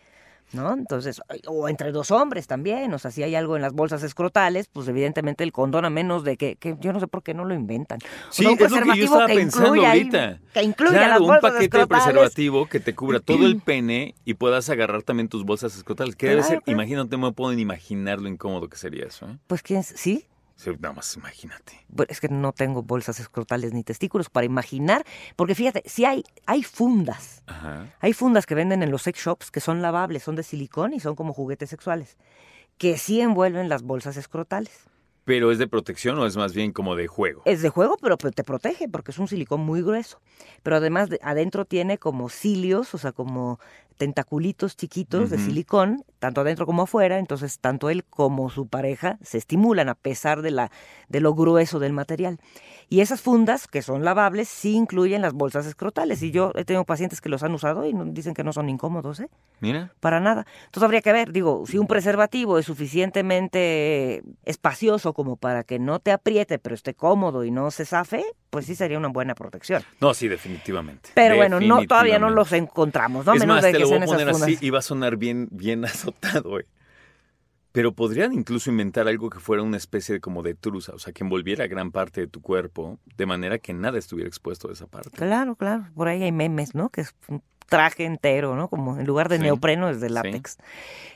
¿No? 0.53 0.73
Entonces, 0.73 1.21
o 1.47 1.67
entre 1.67 1.91
dos 1.91 2.11
hombres 2.11 2.47
también, 2.47 2.93
o 2.93 2.99
sea, 2.99 3.11
si 3.11 3.23
hay 3.23 3.35
algo 3.35 3.55
en 3.57 3.61
las 3.61 3.73
bolsas 3.73 4.03
escrotales, 4.03 4.67
pues 4.71 4.87
evidentemente 4.87 5.43
el 5.43 5.51
condón, 5.51 5.83
a 5.85 5.89
menos 5.89 6.23
de 6.23 6.37
que, 6.37 6.55
que 6.55 6.77
yo 6.79 6.93
no 6.93 6.99
sé 6.99 7.07
por 7.07 7.23
qué 7.23 7.33
no 7.33 7.43
lo 7.45 7.53
inventan. 7.55 7.99
O 7.99 8.31
Sí, 8.31 8.43
sea, 8.43 8.51
un 8.51 8.61
es 8.61 8.71
lo 8.71 8.93
que 8.93 8.99
yo 8.99 9.05
estaba 9.05 9.25
que 9.27 9.33
pensando 9.35 9.69
incluya 9.69 9.91
ahí- 9.91 9.99
ahorita. 10.01 10.39
que 10.53 10.63
incluya 10.63 10.91
claro, 10.93 11.09
las 11.09 11.19
un 11.19 11.27
bolsas 11.27 11.51
paquete 11.53 11.77
de 11.79 11.87
preservativo 11.87 12.69
que 12.69 12.79
te 12.79 12.95
cubra 12.95 13.19
todo 13.19 13.45
el 13.45 13.59
pene 13.65 14.15
y 14.23 14.35
puedas 14.35 14.69
agarrar 14.69 15.03
también 15.03 15.27
tus 15.27 15.43
bolsas 15.43 15.75
escrotales. 15.75 16.15
Que 16.15 16.27
debe 16.27 16.41
Claro, 16.41 16.53
ser, 16.55 16.61
claro. 16.63 16.75
imagínate, 16.79 17.17
no 17.17 17.27
me 17.27 17.33
puedo 17.33 17.51
ni 17.53 17.61
imaginar 17.61 18.21
lo 18.21 18.29
incómodo 18.29 18.69
que 18.69 18.77
sería 18.77 19.05
eso. 19.07 19.27
¿eh? 19.27 19.37
Pues 19.47 19.61
quién, 19.61 19.83
sí, 19.83 20.25
Sí, 20.55 20.71
nada 20.79 20.93
más 20.93 21.15
imagínate. 21.17 21.85
Es 22.07 22.21
que 22.21 22.29
no 22.29 22.53
tengo 22.53 22.81
bolsas 22.81 23.19
escrotales 23.19 23.73
ni 23.73 23.83
testículos 23.83 24.29
para 24.29 24.45
imaginar, 24.45 25.03
porque 25.35 25.53
fíjate, 25.53 25.83
si 25.85 26.05
hay, 26.05 26.23
hay 26.45 26.63
fundas, 26.63 27.43
Ajá. 27.45 27.93
hay 27.99 28.13
fundas 28.13 28.45
que 28.45 28.55
venden 28.55 28.81
en 28.81 28.89
los 28.89 29.01
sex 29.01 29.19
shops 29.19 29.51
que 29.51 29.59
son 29.59 29.81
lavables, 29.81 30.23
son 30.23 30.35
de 30.35 30.43
silicón 30.43 30.93
y 30.93 30.99
son 31.01 31.15
como 31.15 31.33
juguetes 31.33 31.69
sexuales, 31.69 32.17
que 32.77 32.97
sí 32.97 33.19
envuelven 33.19 33.67
las 33.69 33.83
bolsas 33.83 34.15
escrotales. 34.17 34.71
Pero 35.25 35.51
es 35.51 35.57
de 35.57 35.67
protección 35.67 36.19
o 36.19 36.25
es 36.27 36.37
más 36.37 36.53
bien 36.53 36.71
como 36.71 36.95
de 36.95 37.07
juego. 37.07 37.41
Es 37.45 37.61
de 37.63 37.69
juego, 37.69 37.97
pero 37.99 38.15
te 38.15 38.43
protege 38.43 38.87
porque 38.87 39.09
es 39.11 39.17
un 39.17 39.27
silicón 39.27 39.59
muy 39.61 39.81
grueso. 39.81 40.21
Pero 40.61 40.75
además 40.75 41.09
de- 41.09 41.19
adentro 41.23 41.65
tiene 41.65 41.97
como 41.97 42.29
cilios, 42.29 42.93
o 42.93 42.99
sea, 42.99 43.11
como 43.11 43.59
tentaculitos 43.97 44.77
chiquitos 44.77 45.29
de 45.31 45.37
silicón, 45.39 46.03
tanto 46.25 46.41
adentro 46.41 46.65
como 46.65 46.81
afuera, 46.81 47.19
entonces 47.19 47.59
tanto 47.59 47.91
él 47.91 48.03
como 48.03 48.49
su 48.49 48.65
pareja 48.67 49.19
se 49.21 49.37
estimulan 49.37 49.89
a 49.89 49.93
pesar 49.93 50.41
de, 50.41 50.49
la, 50.49 50.71
de 51.07 51.19
lo 51.19 51.35
grueso 51.35 51.77
del 51.77 51.93
material. 51.93 52.39
Y 52.89 53.01
esas 53.01 53.21
fundas, 53.21 53.67
que 53.67 53.83
son 53.83 54.03
lavables, 54.03 54.47
sí 54.49 54.73
incluyen 54.75 55.21
las 55.21 55.33
bolsas 55.33 55.67
escrotales. 55.67 56.23
Y 56.23 56.31
yo 56.31 56.51
he 56.55 56.65
tenido 56.65 56.83
pacientes 56.83 57.21
que 57.21 57.29
los 57.29 57.43
han 57.43 57.53
usado 57.53 57.85
y 57.85 57.93
no- 57.93 58.05
dicen 58.05 58.33
que 58.33 58.43
no 58.43 58.53
son 58.53 58.69
incómodos, 58.69 59.19
¿eh? 59.19 59.29
Mira. 59.59 59.91
Para 59.99 60.19
nada. 60.19 60.47
Entonces 60.65 60.83
habría 60.83 61.01
que 61.01 61.13
ver, 61.13 61.31
digo, 61.31 61.63
si 61.67 61.77
un 61.77 61.85
preservativo 61.85 62.57
es 62.57 62.65
suficientemente 62.65 64.23
espacioso 64.45 65.13
como 65.13 65.35
para 65.37 65.63
que 65.63 65.77
no 65.79 65.99
te 65.99 66.11
apriete, 66.11 66.57
pero 66.59 66.73
esté 66.75 66.93
cómodo 66.95 67.43
y 67.43 67.51
no 67.51 67.69
se 67.71 67.85
zafe, 67.85 68.23
pues 68.49 68.65
sí 68.65 68.75
sería 68.75 68.97
una 68.97 69.09
buena 69.09 69.35
protección. 69.35 69.83
No, 69.99 70.13
sí, 70.13 70.27
definitivamente. 70.27 71.09
Pero 71.13 71.35
bueno, 71.35 71.59
no, 71.59 71.85
todavía 71.87 72.19
no 72.19 72.29
los 72.29 72.51
encontramos, 72.53 73.25
¿no? 73.25 73.31
A 73.33 73.35
menos 73.35 73.55
más, 73.55 73.63
de 73.63 73.71
te 73.71 73.77
que 73.77 73.79
lo 73.83 73.87
voy 73.89 73.97
sean 73.99 74.03
a 74.03 74.11
poner 74.11 74.29
así 74.29 74.57
y 74.61 74.69
va 74.69 74.79
a 74.79 74.81
sonar 74.81 75.17
bien, 75.17 75.47
bien 75.51 75.83
Pero 77.71 77.93
podrían 77.93 78.31
incluso 78.31 78.69
inventar 78.69 79.07
algo 79.09 79.29
que 79.29 79.39
fuera 79.39 79.61
una 79.61 79.75
especie 79.75 80.13
de 80.13 80.21
como 80.21 80.43
de 80.43 80.55
trusa, 80.55 80.93
o 80.95 80.99
sea, 80.99 81.11
que 81.11 81.25
envolviera 81.25 81.67
gran 81.67 81.91
parte 81.91 82.21
de 82.21 82.27
tu 82.27 82.41
cuerpo, 82.41 82.99
de 83.17 83.25
manera 83.25 83.59
que 83.59 83.73
nada 83.73 83.97
estuviera 83.97 84.29
expuesto 84.29 84.69
a 84.69 84.71
esa 84.71 84.87
parte. 84.87 85.09
Claro, 85.09 85.55
claro. 85.57 85.87
Por 85.93 86.07
ahí 86.07 86.23
hay 86.23 86.31
memes, 86.31 86.73
¿no? 86.73 86.89
Que 86.89 87.01
es 87.01 87.13
traje 87.67 88.05
entero, 88.05 88.55
¿no? 88.55 88.67
Como 88.69 88.99
en 88.99 89.05
lugar 89.05 89.27
de 89.29 89.37
Sí, 89.37 89.43
neopreno 89.43 89.89
es 89.89 89.99
de 89.99 90.07
sí. 90.09 90.13
látex. 90.13 90.57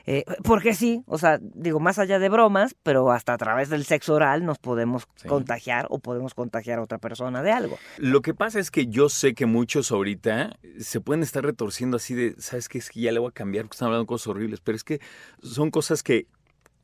Eh, 0.06 0.26
porque 0.44 0.74
sí, 0.74 1.04
o 1.06 1.18
sea, 1.20 1.38
digo, 1.42 1.80
más 1.80 2.00
allá 2.00 2.18
de 2.18 2.30
bromas, 2.30 2.76
pero 2.84 3.12
hasta 3.12 3.34
a 3.34 3.38
través 3.38 3.70
del 3.70 3.86
sexo 3.86 4.16
oral 4.16 4.46
nos 4.46 4.58
podemos 4.58 5.08
Sí. 5.16 5.28
contagiar 5.28 5.86
o 5.90 6.00
podemos 6.00 6.34
contagiar 6.34 6.80
a 6.80 6.82
otra 6.82 6.98
persona 6.98 7.44
de 7.44 7.52
algo. 7.52 7.78
Lo 7.98 8.22
que 8.22 8.34
pasa 8.34 8.60
es 8.60 8.72
que 8.72 8.88
yo 8.88 9.10
sé 9.10 9.34
que 9.36 9.46
muchos 9.46 9.92
ahorita 9.92 10.58
se 10.80 11.02
pueden 11.02 11.22
estar 11.22 11.44
retorciendo 11.44 11.98
así 11.98 12.16
de, 12.16 12.36
¿sabes 12.40 12.68
qué? 12.70 12.80
Es 12.80 12.90
que 12.90 13.02
ya 13.02 13.12
le 13.12 13.20
voy 13.20 13.30
a 13.30 13.32
cambiar 13.32 13.66
porque 13.66 13.76
están 13.76 13.88
hablando 13.88 14.08
cosas 14.08 14.28
horribles, 14.28 14.62
pero 14.62 14.76
es 14.76 14.84
que 14.84 15.00
son 15.44 15.70
cosas 15.70 16.02
que, 16.02 16.26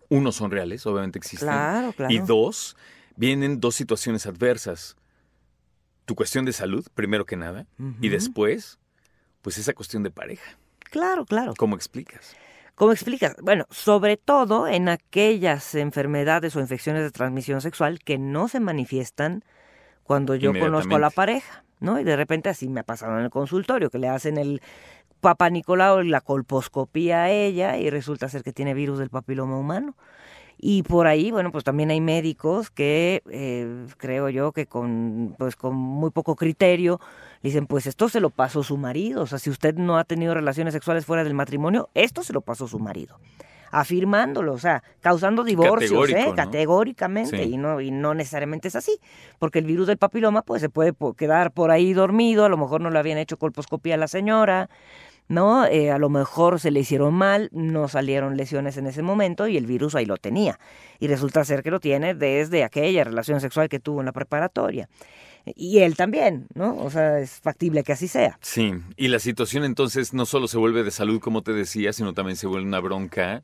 uno, 0.09 0.31
son 0.31 0.51
reales, 0.51 0.85
obviamente 0.85 1.17
existen. 1.17 1.47
Claro, 1.49 1.93
claro. 1.93 2.13
Y 2.13 2.19
dos, 2.19 2.77
vienen 3.15 3.59
dos 3.59 3.73
situaciones 3.73 4.27
adversas. 4.27 4.95
Tu 6.05 6.13
cuestión 6.13 6.45
de 6.45 6.53
salud, 6.53 6.85
primero 6.93 7.25
que 7.25 7.35
nada, 7.35 7.65
y 7.99 8.09
después, 8.09 8.77
pues 9.45 9.59
esa 9.59 9.73
cuestión 9.73 10.01
de 10.01 10.09
pareja. 10.09 10.57
Claro, 10.79 11.23
claro. 11.23 11.53
¿Cómo 11.55 11.75
explicas? 11.75 12.35
¿Cómo 12.73 12.91
explicas? 12.91 13.35
Bueno, 13.43 13.67
sobre 13.69 14.17
todo 14.17 14.67
en 14.67 14.89
aquellas 14.89 15.75
enfermedades 15.75 16.55
o 16.55 16.59
infecciones 16.59 17.03
de 17.03 17.11
transmisión 17.11 17.61
sexual 17.61 17.99
que 17.99 18.17
no 18.17 18.47
se 18.47 18.59
manifiestan 18.59 19.43
cuando 20.01 20.33
yo 20.33 20.51
conozco 20.51 20.95
a 20.95 20.99
la 20.99 21.11
pareja, 21.11 21.63
¿no? 21.79 21.99
Y 21.99 22.03
de 22.03 22.15
repente 22.15 22.49
así 22.49 22.69
me 22.69 22.79
ha 22.79 22.83
pasado 22.83 23.19
en 23.19 23.25
el 23.25 23.29
consultorio, 23.29 23.91
que 23.91 23.99
le 23.99 24.09
hacen 24.09 24.39
el 24.39 24.63
papá 25.21 25.51
Nicolau 25.51 26.01
y 26.01 26.09
la 26.09 26.21
colposcopía 26.21 27.25
a 27.25 27.29
ella 27.29 27.77
y 27.77 27.91
resulta 27.91 28.29
ser 28.29 28.41
que 28.41 28.51
tiene 28.51 28.73
virus 28.73 28.97
del 28.97 29.11
papiloma 29.11 29.59
humano. 29.59 29.95
Y 30.57 30.83
por 30.83 31.05
ahí, 31.07 31.31
bueno, 31.31 31.51
pues 31.51 31.63
también 31.63 31.91
hay 31.91 32.01
médicos 32.01 32.69
que 32.71 33.21
eh, 33.29 33.85
creo 33.97 34.29
yo 34.29 34.51
que 34.51 34.65
con, 34.67 35.35
pues 35.37 35.55
con 35.55 35.75
muy 35.75 36.11
poco 36.11 36.35
criterio 36.35 36.99
dicen, 37.43 37.67
pues 37.67 37.85
esto 37.87 38.09
se 38.09 38.19
lo 38.19 38.29
pasó 38.29 38.63
su 38.63 38.77
marido. 38.77 39.23
O 39.23 39.27
sea, 39.27 39.37
si 39.37 39.49
usted 39.49 39.75
no 39.75 39.97
ha 39.97 40.03
tenido 40.05 40.33
relaciones 40.33 40.73
sexuales 40.73 41.05
fuera 41.05 41.23
del 41.23 41.33
matrimonio, 41.33 41.89
esto 41.93 42.23
se 42.23 42.33
lo 42.33 42.41
pasó 42.41 42.67
su 42.67 42.79
marido. 42.79 43.19
Afirmándolo, 43.71 44.53
o 44.53 44.57
sea, 44.57 44.83
causando 45.01 45.43
divorcios, 45.43 46.09
¿eh? 46.09 46.25
¿no? 46.27 46.35
categóricamente, 46.35 47.43
Sí. 47.43 47.53
y, 47.53 47.57
no, 47.57 47.81
y 47.81 47.91
no 47.91 48.13
necesariamente 48.13 48.69
es 48.69 48.75
así, 48.77 48.99
porque 49.37 49.59
el 49.59 49.65
virus 49.65 49.87
del 49.87 49.97
papiloma 49.97 50.43
pues 50.43 50.61
se 50.61 50.69
puede 50.69 50.93
quedar 51.17 51.51
por 51.51 51.71
ahí 51.71 51.91
dormido, 51.91 52.45
a 52.45 52.49
lo 52.49 52.55
mejor 52.55 52.79
no 52.79 52.89
le 52.89 52.99
habían 52.99 53.17
hecho 53.17 53.37
colposcopía 53.37 53.95
a 53.95 53.97
la 53.97 54.07
señora, 54.07 54.69
¿no? 55.27 55.65
Eh, 55.65 55.91
a 55.91 55.97
lo 55.97 56.09
mejor 56.09 56.59
se 56.59 56.71
le 56.71 56.81
hicieron 56.81 57.13
mal, 57.13 57.49
no 57.51 57.87
salieron 57.87 58.37
lesiones 58.37 58.77
en 58.77 58.87
ese 58.87 59.01
momento 59.01 59.47
y 59.47 59.57
el 59.57 59.65
virus 59.65 59.95
ahí 59.95 60.05
lo 60.05 60.17
tenía. 60.17 60.59
Y 60.99 61.07
resulta 61.07 61.43
ser 61.43 61.63
que 61.63 61.71
lo 61.71 61.79
tiene 61.79 62.13
desde 62.13 62.63
aquella 62.63 63.03
relación 63.03 63.41
sexual 63.41 63.69
que 63.69 63.79
tuvo 63.79 64.01
en 64.01 64.05
la 64.05 64.11
preparatoria. 64.11 64.89
Y 65.55 65.79
él 65.79 65.95
también, 65.95 66.47
¿no? 66.55 66.75
O 66.77 66.89
sea, 66.89 67.19
es 67.19 67.39
factible 67.39 67.83
que 67.83 67.93
así 67.93 68.07
sea. 68.07 68.39
Sí, 68.41 68.73
y 68.97 69.09
la 69.09 69.19
situación 69.19 69.63
entonces 69.63 70.13
no 70.13 70.25
solo 70.25 70.47
se 70.47 70.57
vuelve 70.57 70.83
de 70.83 70.89
salud, 70.89 71.19
como 71.19 71.43
te 71.43 71.53
decía, 71.53 71.93
sino 71.93 72.13
también 72.13 72.35
se 72.35 72.47
vuelve 72.47 72.67
una 72.67 72.79
bronca. 72.79 73.43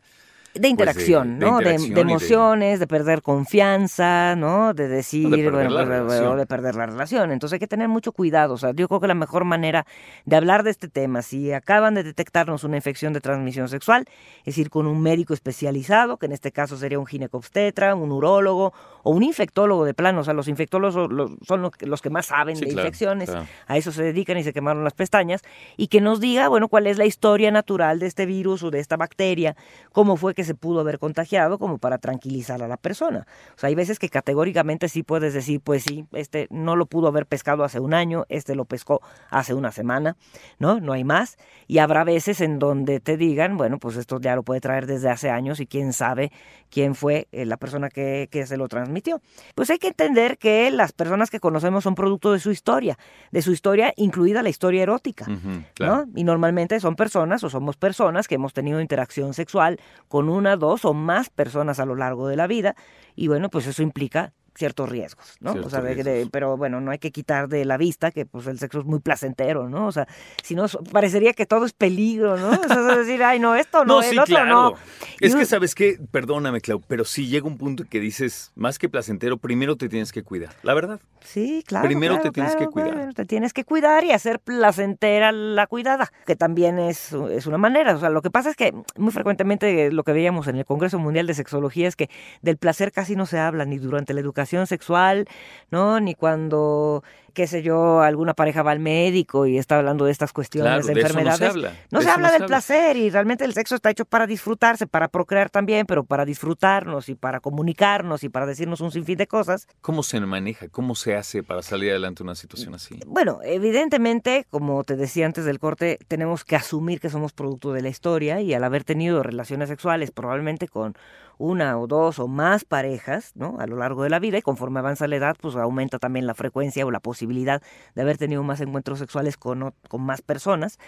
De 0.53 0.67
interacción, 0.67 1.38
Pues 1.38 1.39
de 1.39 1.46
¿no? 1.46 1.58
De, 1.60 1.63
interacción 1.63 1.93
de 1.93 2.01
y 2.01 2.03
de- 2.03 2.12
emociones, 2.12 2.79
de... 2.79 2.88
perder 2.88 3.22
confianza, 3.22 4.36
¿no? 4.36 4.74
De 4.74 4.88
decir, 4.88 5.29
perder 5.29 5.51
bueno, 5.70 6.05
pues, 6.08 6.20
de- 6.38 6.46
perder 6.46 6.75
la 6.75 6.86
relación. 6.88 7.31
Entonces 7.31 7.53
hay 7.53 7.60
que 7.60 7.67
tener 7.67 7.88
mucho 7.88 8.12
cuidado. 8.12 8.55
O 8.55 8.58
sea, 8.58 8.72
yo 8.74 8.88
creo 8.88 9.00
que 9.00 9.08
la 9.08 9.13
mejor 9.13 9.46
manera 9.46 9.86
de 10.25 10.36
hablar 10.36 10.63
de 10.63 10.72
este 10.72 10.88
tema, 10.89 11.22
si 11.22 11.53
acaban 11.53 11.93
de 11.93 12.03
detectarnos 12.03 12.63
una 12.63 12.75
infección 12.75 13.13
de 13.13 13.22
transmisión 13.22 13.70
sexual, 13.70 14.05
es 14.43 14.58
ir 14.58 14.70
con 14.70 14.88
un 14.88 15.01
médico 15.01 15.34
especializado, 15.34 16.17
que 16.17 16.25
en 16.25 16.31
este 16.34 16.51
caso 16.51 16.75
sería 16.77 17.00
un 17.00 17.05
ginecobstetra, 17.05 17.96
un 17.96 18.12
urólogo 18.12 18.74
o 19.03 19.12
un 19.12 19.24
infectólogo 19.24 19.86
de 19.86 19.93
plano. 19.93 20.22
O 20.22 20.24
sea, 20.24 20.34
los 20.34 20.48
infectólogos 20.48 20.93
son 20.96 21.15
los, 21.15 21.31
son 21.48 21.72
que- 21.72 21.86
los 21.86 22.01
que 22.01 22.10
más 22.10 22.25
saben 22.25 22.55
Sí, 22.58 22.65
de 22.65 22.72
claro, 22.72 22.88
infecciones 22.88 23.29
claro. 23.29 23.46
a 23.67 23.77
eso 23.77 23.91
se 23.91 24.03
dedican 24.03 24.38
y 24.38 24.43
se 24.43 24.51
quemaron 24.53 24.84
las 24.84 24.93
pestañas, 24.93 25.41
y 25.77 25.88
que 25.88 26.01
nos 26.01 26.20
diga, 26.20 26.50
bueno, 26.50 26.67
cuál 26.67 26.88
es 26.88 26.98
la 26.98 27.05
historia 27.05 27.51
natural 27.51 28.00
de 28.00 28.08
este 28.08 28.25
virus 28.25 28.63
o 28.63 28.72
de 28.72 28.79
esta 28.79 28.98
bacteria, 28.98 29.55
cómo 29.91 30.17
fue 30.17 30.34
que 30.34 30.40
se 30.43 30.55
pudo 30.55 30.79
haber 30.79 31.00
contagiado, 31.00 31.57
como 31.60 31.77
para 31.77 31.98
tranquilizar 31.98 32.62
a 32.63 32.67
la 32.67 32.77
persona. 32.77 33.27
O 33.55 33.60
sea, 33.60 33.67
hay 33.67 33.75
veces 33.75 34.00
que 34.00 34.10
categóricamente 34.10 34.89
sí 34.89 35.03
puedes 35.03 35.33
decir, 35.33 35.62
pues 35.62 35.83
sí, 35.83 36.05
este 36.12 36.48
no 36.50 36.75
lo 36.75 36.86
pudo 36.86 37.07
haber 37.07 37.25
pescado 37.25 37.63
hace 37.63 37.79
un 37.79 37.93
año, 37.93 38.25
este 38.29 38.55
lo 38.55 38.65
pescó 38.65 39.01
hace 39.29 39.53
una 39.53 39.71
semana, 39.71 40.17
¿no? 40.60 40.79
No 40.79 40.93
hay 40.93 41.03
más. 41.03 41.38
Y 41.67 41.79
habrá 41.79 42.03
veces 42.03 42.41
en 42.41 42.60
donde 42.60 43.00
te 43.00 43.17
digan, 43.17 43.57
bueno, 43.57 43.79
pues 43.79 43.95
esto 43.95 44.19
ya 44.19 44.36
lo 44.36 44.43
puede 44.43 44.62
traer 44.62 44.86
desde 44.88 45.10
hace 45.10 45.29
años 45.29 45.60
y 45.60 45.67
quién 45.67 45.93
sabe 45.93 46.31
quién 46.71 46.95
fue 46.95 47.27
eh, 47.31 47.45
la 47.45 47.57
persona 47.57 47.89
que, 47.89 48.29
que 48.31 48.48
se 48.48 48.57
lo 48.57 48.67
transmitió. 48.67 49.21
Pues 49.53 49.69
hay 49.69 49.77
que 49.77 49.89
entender 49.89 50.38
que 50.38 50.71
las 50.71 50.93
personas 50.93 51.29
que 51.29 51.39
conocemos 51.39 51.83
son 51.83 51.93
producto 51.93 52.31
de 52.31 52.39
su 52.39 52.50
historia, 52.50 52.98
de 53.31 53.41
su 53.41 53.51
historia 53.51 53.93
incluida 53.98 54.41
la 54.41 54.50
historia 54.50 54.81
erótica. 54.81 55.25
Ujú, 55.25 55.63
claro. 55.75 56.05
¿no? 56.05 56.12
Y 56.15 56.24
normalmente 56.24 56.79
son 56.79 56.95
personas 56.95 57.43
o 57.43 57.50
somos 57.50 57.77
personas 57.77 58.27
que 58.27 58.36
hemos 58.36 58.53
tenido 58.53 58.81
interacción 58.81 59.33
sexual 59.33 59.79
con 60.07 60.29
una, 60.31 60.55
dos 60.55 60.85
o 60.85 60.93
más 60.93 61.29
personas 61.29 61.79
a 61.79 61.85
lo 61.85 61.95
largo 61.95 62.27
de 62.27 62.35
la 62.35 62.47
vida 62.47 62.75
y 63.15 63.27
bueno, 63.27 63.50
pues 63.50 63.67
eso 63.67 63.83
implica 63.83 64.33
ciertos 64.55 64.89
riesgos, 64.89 65.38
¿no? 65.39 65.53
Ciertos 65.53 65.74
o 65.74 65.75
sea, 65.75 65.81
de- 65.81 66.03
de- 66.03 66.27
pero 66.31 66.58
bueno, 66.58 66.81
no 66.81 66.91
hay 66.91 67.00
que 67.00 67.12
quitar 67.12 67.48
de 67.48 67.65
la 67.65 67.77
vista 67.77 68.12
que 68.12 68.25
pues 68.25 68.48
el 68.48 68.60
sexo 68.60 68.79
es 68.79 68.86
muy 68.86 69.00
placentero, 69.00 69.70
¿no? 69.70 69.88
O 69.88 69.91
sea, 69.91 70.08
si 70.43 70.55
no, 70.55 70.65
parecería 70.91 71.34
que 71.34 71.46
todo 71.46 71.65
es 71.65 71.74
peligro, 71.74 72.38
¿no? 72.38 72.50
O 72.50 72.67
sea, 72.67 72.91
es 72.91 72.98
decir, 73.08 73.24
ay, 73.24 73.39
no, 73.39 73.55
esto 73.55 73.86
no, 73.86 73.96
No, 73.96 74.01
el 74.01 74.10
sí, 74.10 74.17
otro 74.20 74.25
claro. 74.36 74.50
no. 74.50 74.74
Es 75.20 75.34
Y 75.34 75.38
que, 75.38 75.46
¿sabes 75.46 75.74
qué? 75.74 75.98
Perdóname, 76.12 76.60
Clau, 76.62 76.81
pero 76.88 77.05
sí 77.05 77.27
llega 77.27 77.48
un 77.48 77.58
punto 77.58 77.84
en 77.84 77.89
que 77.89 78.00
dices, 78.00 78.51
más 78.55 78.77
que 78.77 78.89
placentero, 78.89 79.38
primero 79.38 79.77
te 79.77 79.88
tienes 79.89 80.12
que 80.12 80.24
cuidar. 80.24 80.53
La 80.63 80.74
verdad. 80.74 81.00
Sí, 81.22 81.63
claro. 81.65 81.86
Primero 81.88 82.15
claro, 82.15 82.29
te 82.29 82.34
tienes 82.34 82.55
que 82.55 82.67
cuidar. 82.67 83.13
te 83.13 83.25
tienes 83.25 83.53
que 83.53 83.63
cuidar 83.63 84.03
y 84.03 84.12
hacer 84.12 84.39
placentera 84.39 85.31
la 85.31 85.67
cuidada, 85.67 86.12
que 86.25 86.36
también 86.36 86.77
es, 86.79 87.13
es 87.13 87.46
una 87.46 87.58
manera. 87.58 87.96
O 87.96 88.00
sea, 88.00 88.10
lo 88.10 88.22
que 88.22 88.31
pasa 88.31 88.50
es 88.50 88.55
que 88.55 88.74
muy 88.98 89.12
frecuentemente 89.12 89.91
lo 89.91 90.03
que 90.03 90.13
veíamos 90.13 90.48
en 90.48 90.58
el 90.58 90.65
Congreso 90.65 91.00
Mundial 91.00 91.27
de 91.27 91.34
Sexología 91.36 91.88
es 91.88 91.96
que 91.96 92.10
del 92.41 92.58
placer 92.58 92.91
casi 92.91 93.15
no 93.15 93.25
se 93.25 93.38
habla 93.39 93.65
ni 93.65 93.77
durante 93.77 94.13
la 94.13 94.20
educación 94.20 94.40
sexual, 94.67 95.27
¿no? 95.69 96.00
Ni 96.00 96.15
cuando, 96.15 97.03
qué 97.31 97.47
sé 97.47 97.63
yo, 97.63 98.01
alguna 98.01 98.33
pareja 98.33 98.63
va 98.63 98.71
al 98.71 98.79
médico 98.79 99.45
y 99.45 99.57
está 99.57 99.77
hablando 99.77 100.05
de 100.05 100.11
estas 100.11 100.33
cuestiones 100.33 100.69
Claro, 100.71 100.85
de 100.85 100.93
de 100.93 101.00
eso 101.01 101.07
no 101.09 101.13
se 101.13 101.19
enfermedades. 101.19 101.50
habla. 101.50 101.73
No 101.91 102.00
De 102.00 102.05
se 102.05 102.11
habla 102.11 102.21
no 102.23 102.27
se 102.27 102.33
del 102.33 102.43
habla. 102.43 102.47
placer 102.47 102.97
y 102.97 103.09
realmente 103.09 103.45
el 103.45 103.53
sexo 103.53 103.75
está 103.75 103.89
hecho 103.89 104.05
para 104.05 104.27
disfrutarse, 104.27 104.88
para 104.88 105.07
procrear 105.07 105.50
también, 105.50 105.85
pero 105.85 106.03
para 106.03 106.25
disfrutarnos 106.25 107.09
y 107.09 107.15
para 107.15 107.39
comunicarnos 107.39 108.23
y 108.23 108.29
para 108.29 108.45
decirnos 108.45 108.81
un 108.81 108.91
sinfín 108.91 109.17
de 109.17 109.27
cosas. 109.27 109.67
¿Cómo 109.81 110.03
se 110.03 110.19
maneja? 110.19 110.67
¿Cómo 110.69 110.95
se 110.95 111.15
hace 111.15 111.43
para 111.43 111.61
salir 111.61 111.91
adelante 111.91 112.23
una 112.23 112.35
situación 112.35 112.75
así? 112.75 113.00
Bueno, 113.07 113.39
evidentemente, 113.43 114.45
como 114.50 114.83
te 114.83 114.95
decía 114.95 115.25
antes 115.25 115.45
del 115.45 115.59
corte, 115.59 115.97
tenemos 116.07 116.43
que 116.43 116.55
asumir 116.55 117.00
que 117.00 117.09
somos 117.09 117.33
producto 117.33 117.71
de 117.73 117.81
la 117.81 117.89
historia 117.89 118.41
y 118.41 118.53
al 118.53 118.63
haber 118.63 118.83
tenido 118.83 119.23
relaciones 119.23 119.69
sexuales 119.69 120.11
probablemente 120.11 120.67
con 120.67 120.93
una 121.38 121.79
o 121.79 121.88
dos 121.88 122.19
o 122.19 122.27
más 122.27 122.65
parejas, 122.65 123.31
¿no? 123.33 123.57
A 123.59 123.65
lo 123.65 123.75
largo 123.77 124.03
de 124.03 124.09
la 124.11 124.19
vida 124.19 124.38
y 124.38 124.41
conforme 124.43 124.77
avanza 124.79 125.07
la 125.07 125.15
edad, 125.15 125.35
pues 125.41 125.55
aumenta 125.55 125.97
también 125.97 126.27
la 126.27 126.35
frecuencia 126.35 126.85
o 126.85 126.91
la 126.91 127.00
posibilidad 127.00 127.21
de 127.28 128.01
haber 128.01 128.18
tenido 128.18 128.44
más 128.44 128.62
encuentros 128.62 129.00
sexuales 129.00 129.38
con, 129.38 129.74
con 129.88 130.01
más 130.01 130.22
personas, 130.22 130.80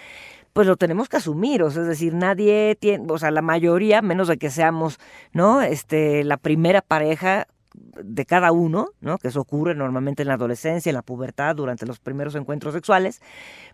pues 0.54 0.68
lo 0.68 0.78
tenemos 0.78 1.10
que 1.10 1.18
asumir, 1.18 1.64
o 1.64 1.72
sea, 1.72 1.82
es 1.82 1.88
decir, 1.88 2.14
nadie 2.14 2.78
tiene, 2.80 3.06
o 3.10 3.18
sea, 3.18 3.32
la 3.32 3.42
mayoría, 3.42 4.02
menos 4.02 4.28
de 4.28 4.38
que 4.38 4.50
seamos, 4.50 5.00
¿no? 5.32 5.62
Este, 5.62 6.24
la 6.24 6.38
primera 6.38 6.82
pareja 6.82 7.48
de 7.74 8.26
cada 8.26 8.52
uno, 8.52 8.90
¿no? 9.02 9.18
Que 9.18 9.30
eso 9.30 9.42
ocurre 9.42 9.74
normalmente 9.74 10.22
en 10.22 10.28
la 10.28 10.36
adolescencia, 10.36 10.90
en 10.90 10.96
la 10.96 11.02
pubertad, 11.02 11.56
durante 11.56 11.86
los 11.86 12.00
primeros 12.00 12.36
encuentros 12.36 12.74
sexuales, 12.74 13.22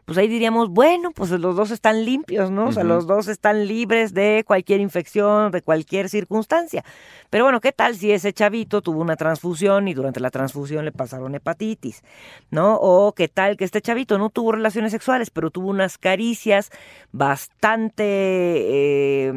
pues 0.10 0.18
ahí 0.18 0.28
diríamos, 0.28 0.70
bueno, 0.70 1.12
pues 1.12 1.30
los 1.30 1.56
dos 1.56 1.70
están 1.70 2.04
limpios, 2.04 2.50
¿no? 2.50 2.70
O 2.70 2.72
sea, 2.72 2.84
los 2.84 3.06
dos 3.06 3.28
están 3.28 3.68
libres 3.68 4.12
de 4.12 4.44
cualquier 4.44 4.80
infección, 4.80 5.52
de 5.52 5.62
cualquier 5.62 6.10
circunstancia. 6.10 6.84
Pero 7.30 7.44
bueno, 7.44 7.62
¿qué 7.62 7.72
tal 7.72 7.96
si 7.96 8.12
ese 8.12 8.34
chavito 8.34 8.82
tuvo 8.82 9.02
una 9.02 9.16
transfusión 9.18 9.88
y 9.88 9.94
durante 9.94 10.20
la 10.20 10.32
transfusión 10.32 10.84
le 10.84 10.92
pasaron 10.92 11.36
hepatitis, 11.36 12.02
¿no? 12.50 12.80
O 12.82 13.14
qué 13.14 13.28
tal 13.28 13.56
que 13.56 13.66
este 13.66 13.84
chavito 13.84 14.18
no 14.18 14.32
tuvo 14.32 14.54
relaciones 14.54 14.94
sexuales, 14.94 15.30
pero 15.30 15.52
tuvo 15.52 15.70
unas 15.70 16.00
caricias 16.00 16.72
bastante, 17.12 18.04
eh, 18.04 19.34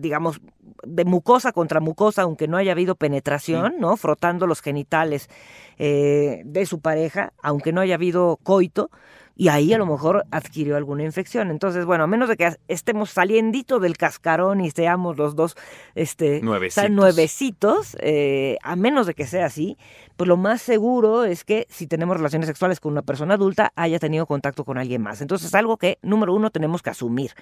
digamos, 0.00 0.40
de 0.82 1.04
mucosa 1.04 1.52
contra 1.52 1.78
mucosa, 1.78 2.22
aunque 2.22 2.48
no 2.48 2.56
haya 2.56 2.72
habido 2.72 2.96
penetración, 2.96 3.74
¿no? 3.78 3.96
Frotando 3.96 4.48
los 4.48 4.62
genitales 4.62 5.30
eh, 5.78 6.42
de 6.44 6.66
su 6.66 6.80
pareja, 6.80 7.34
aunque 7.40 7.72
no 7.72 7.80
haya 7.80 7.94
habido 7.94 8.40
coito, 8.42 8.90
y 9.36 9.48
ahí 9.48 9.72
a 9.72 9.78
lo 9.78 9.86
mejor 9.86 10.24
adquirió 10.30 10.76
alguna 10.76 11.04
infección. 11.04 11.50
Entonces, 11.50 11.84
bueno, 11.84 12.04
a 12.04 12.06
menos 12.06 12.28
de 12.28 12.36
que 12.36 12.56
estemos 12.68 13.10
saliendito 13.10 13.80
del 13.80 13.96
cascarón 13.96 14.60
y 14.60 14.70
seamos 14.70 15.16
los 15.16 15.34
dos 15.34 15.56
este, 15.94 16.40
nuevecitos, 16.42 16.90
nuevecitos 16.90 17.96
eh, 18.00 18.58
a 18.62 18.76
menos 18.76 19.06
de 19.06 19.14
que 19.14 19.26
sea 19.26 19.46
así, 19.46 19.78
pues 20.16 20.28
lo 20.28 20.36
más 20.36 20.62
seguro 20.62 21.24
es 21.24 21.44
que 21.44 21.66
si 21.70 21.86
tenemos 21.86 22.16
relaciones 22.16 22.46
sexuales 22.46 22.80
con 22.80 22.92
una 22.92 23.02
persona 23.02 23.34
adulta 23.34 23.72
haya 23.76 23.98
tenido 23.98 24.26
contacto 24.26 24.64
con 24.64 24.78
alguien 24.78 25.02
más. 25.02 25.20
Entonces 25.20 25.48
es 25.48 25.54
algo 25.54 25.76
que, 25.76 25.98
número 26.02 26.34
uno, 26.34 26.50
tenemos 26.50 26.82
que 26.82 26.90
asumir. 26.90 27.32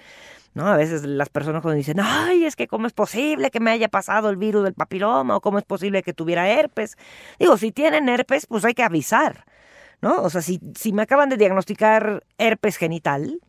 ¿no? 0.55 0.67
A 0.67 0.77
veces 0.77 1.05
las 1.05 1.29
personas 1.29 1.63
cuando 1.63 1.77
dicen, 1.77 1.99
ay, 2.01 2.45
es 2.45 2.57
que 2.57 2.67
cómo 2.67 2.87
es 2.87 2.93
posible 2.93 3.51
que 3.51 3.61
me 3.61 3.71
haya 3.71 3.89
pasado 3.89 4.31
el 4.31 4.37
virus 4.37 4.65
del 4.65 4.75
papiloma 4.75 5.37
o 5.37 5.41
cómo 5.41 5.59
es 5.59 5.65
posible 5.65 6.03
que 6.03 6.13
tuviera 6.13 6.49
herpes. 6.49 6.97
Digo, 7.39 7.57
si 7.57 7.73
tienen 7.73 8.09
herpes, 8.09 8.47
pues 8.47 8.65
hay 8.65 8.75
que 8.75 8.83
avisar. 8.83 9.45
¿No? 10.03 10.23
O 10.23 10.31
sea, 10.31 10.43
si, 10.43 10.61
si 10.77 10.93
me 10.93 11.03
acaban 11.03 11.29
de 11.29 11.37
diagnosticar 11.37 12.25
herpes 12.39 12.77
genital, 12.77 13.41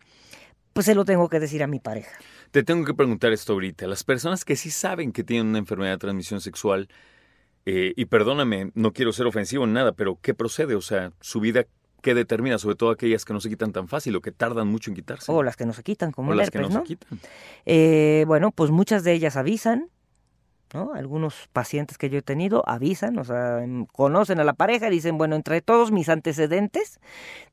pues 0.74 0.86
se 0.86 0.96
lo 0.96 1.06
tengo 1.06 1.30
que 1.30 1.40
decir 1.40 1.64
a 1.64 1.68
mi 1.68 1.80
pareja. 1.80 2.12
Te 2.52 2.64
tengo 2.64 2.86
que 2.86 2.94
preguntar 2.94 3.32
esto 3.32 3.54
ahorita. 3.54 3.88
Las 3.88 4.04
personas 4.04 4.44
que 4.44 4.56
sí 4.56 4.72
saben 4.72 5.12
que 5.12 5.24
tienen 5.24 5.48
una 5.48 5.58
enfermedad 5.58 5.92
de 5.92 5.98
transmisión 5.98 6.42
sexual, 6.42 6.90
eh, 7.66 7.94
y 7.96 8.06
perdóname, 8.06 8.72
no 8.74 8.92
quiero 8.92 9.14
ser 9.14 9.26
ofensivo 9.28 9.64
en 9.66 9.74
nada, 9.74 9.94
pero 9.94 10.18
¿qué 10.22 10.34
procede? 10.34 10.76
O 10.76 10.82
sea, 10.82 11.14
su 11.22 11.40
vida, 11.40 11.66
¿qué 12.02 12.14
determina? 12.14 12.58
Sobre 12.58 12.76
todo 12.76 12.90
aquellas 12.90 13.24
que 13.24 13.34
no 13.34 13.40
se 13.40 13.50
quitan 13.50 13.72
tan 13.72 13.88
fácil 13.88 14.16
o 14.16 14.22
que 14.22 14.32
tardan 14.32 14.68
mucho 14.68 14.90
en 14.92 14.96
quitarse. 14.96 15.32
O 15.32 15.44
las 15.44 15.56
que 15.56 15.66
no 15.66 15.74
se 15.74 15.84
quitan, 15.84 16.12
como 16.12 16.30
o 16.30 16.32
el 16.34 16.40
las 16.40 16.48
herpes, 16.48 16.62
que 16.62 16.68
no, 16.68 16.80
¿no? 16.80 16.82
se 16.82 16.88
quitan. 16.88 17.20
Eh, 17.66 18.26
bueno, 18.28 18.52
pues 18.52 18.72
muchas 18.72 19.04
de 19.04 19.14
ellas 19.14 19.38
avisan, 19.38 19.90
¿no? 20.74 20.94
Algunos 20.94 21.50
pacientes 21.54 21.98
que 21.98 22.10
yo 22.10 22.20
he 22.20 22.22
tenido 22.22 22.64
avisan, 22.68 23.18
o 23.20 23.24
sea, 23.24 23.64
em, 23.64 23.86
conocen 23.88 24.40
a 24.40 24.44
la 24.44 24.54
pareja 24.54 24.88
y 24.88 24.92
dicen, 24.92 25.18
bueno, 25.18 25.36
entre 25.36 25.62
todos 25.62 25.92
mis 25.92 26.10
antecedentes, 26.10 27.00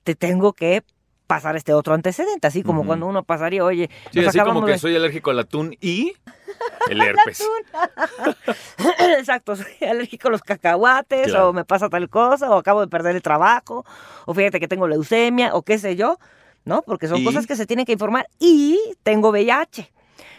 te 0.04 0.14
tengo 0.14 0.52
que 0.52 0.82
pasar 1.26 1.56
este 1.56 1.74
otro 1.74 1.92
antecedente, 1.92 2.46
así 2.46 2.62
como 2.62 2.86
cuando 2.86 3.06
uno 3.06 3.22
pasaría, 3.22 3.62
oye, 3.62 3.90
Sí, 4.12 4.24
así 4.24 4.38
como 4.40 4.64
que 4.64 4.72
de- 4.72 4.78
soy 4.78 4.96
alérgico 4.96 5.30
al 5.30 5.38
atún 5.40 5.76
y 5.80 6.14
el 6.90 7.02
herpes. 7.02 7.42
Exacto, 9.18 9.56
soy 9.56 9.66
alérgico 9.88 10.28
a 10.28 10.30
los 10.30 10.42
cacahuates, 10.42 11.28
Claro. 11.28 11.50
o 11.50 11.52
me 11.52 11.64
pasa 11.64 11.88
tal 11.88 12.08
cosa, 12.08 12.50
o 12.50 12.58
acabo 12.58 12.80
de 12.80 12.88
perder 12.88 13.16
el 13.16 13.22
trabajo, 13.22 13.84
o 14.26 14.34
fíjate 14.34 14.60
que 14.60 14.68
tengo 14.68 14.88
leucemia, 14.88 15.54
o 15.54 15.62
qué 15.62 15.78
sé 15.78 15.96
yo, 15.96 16.18
¿no? 16.64 16.82
Porque 16.82 17.08
son 17.08 17.18
¿Y? 17.18 17.24
cosas 17.24 17.46
que 17.46 17.56
se 17.56 17.66
tienen 17.66 17.84
que 17.86 17.92
informar. 17.92 18.26
Y 18.38 18.78
tengo 19.02 19.28
VIH, 19.30 19.90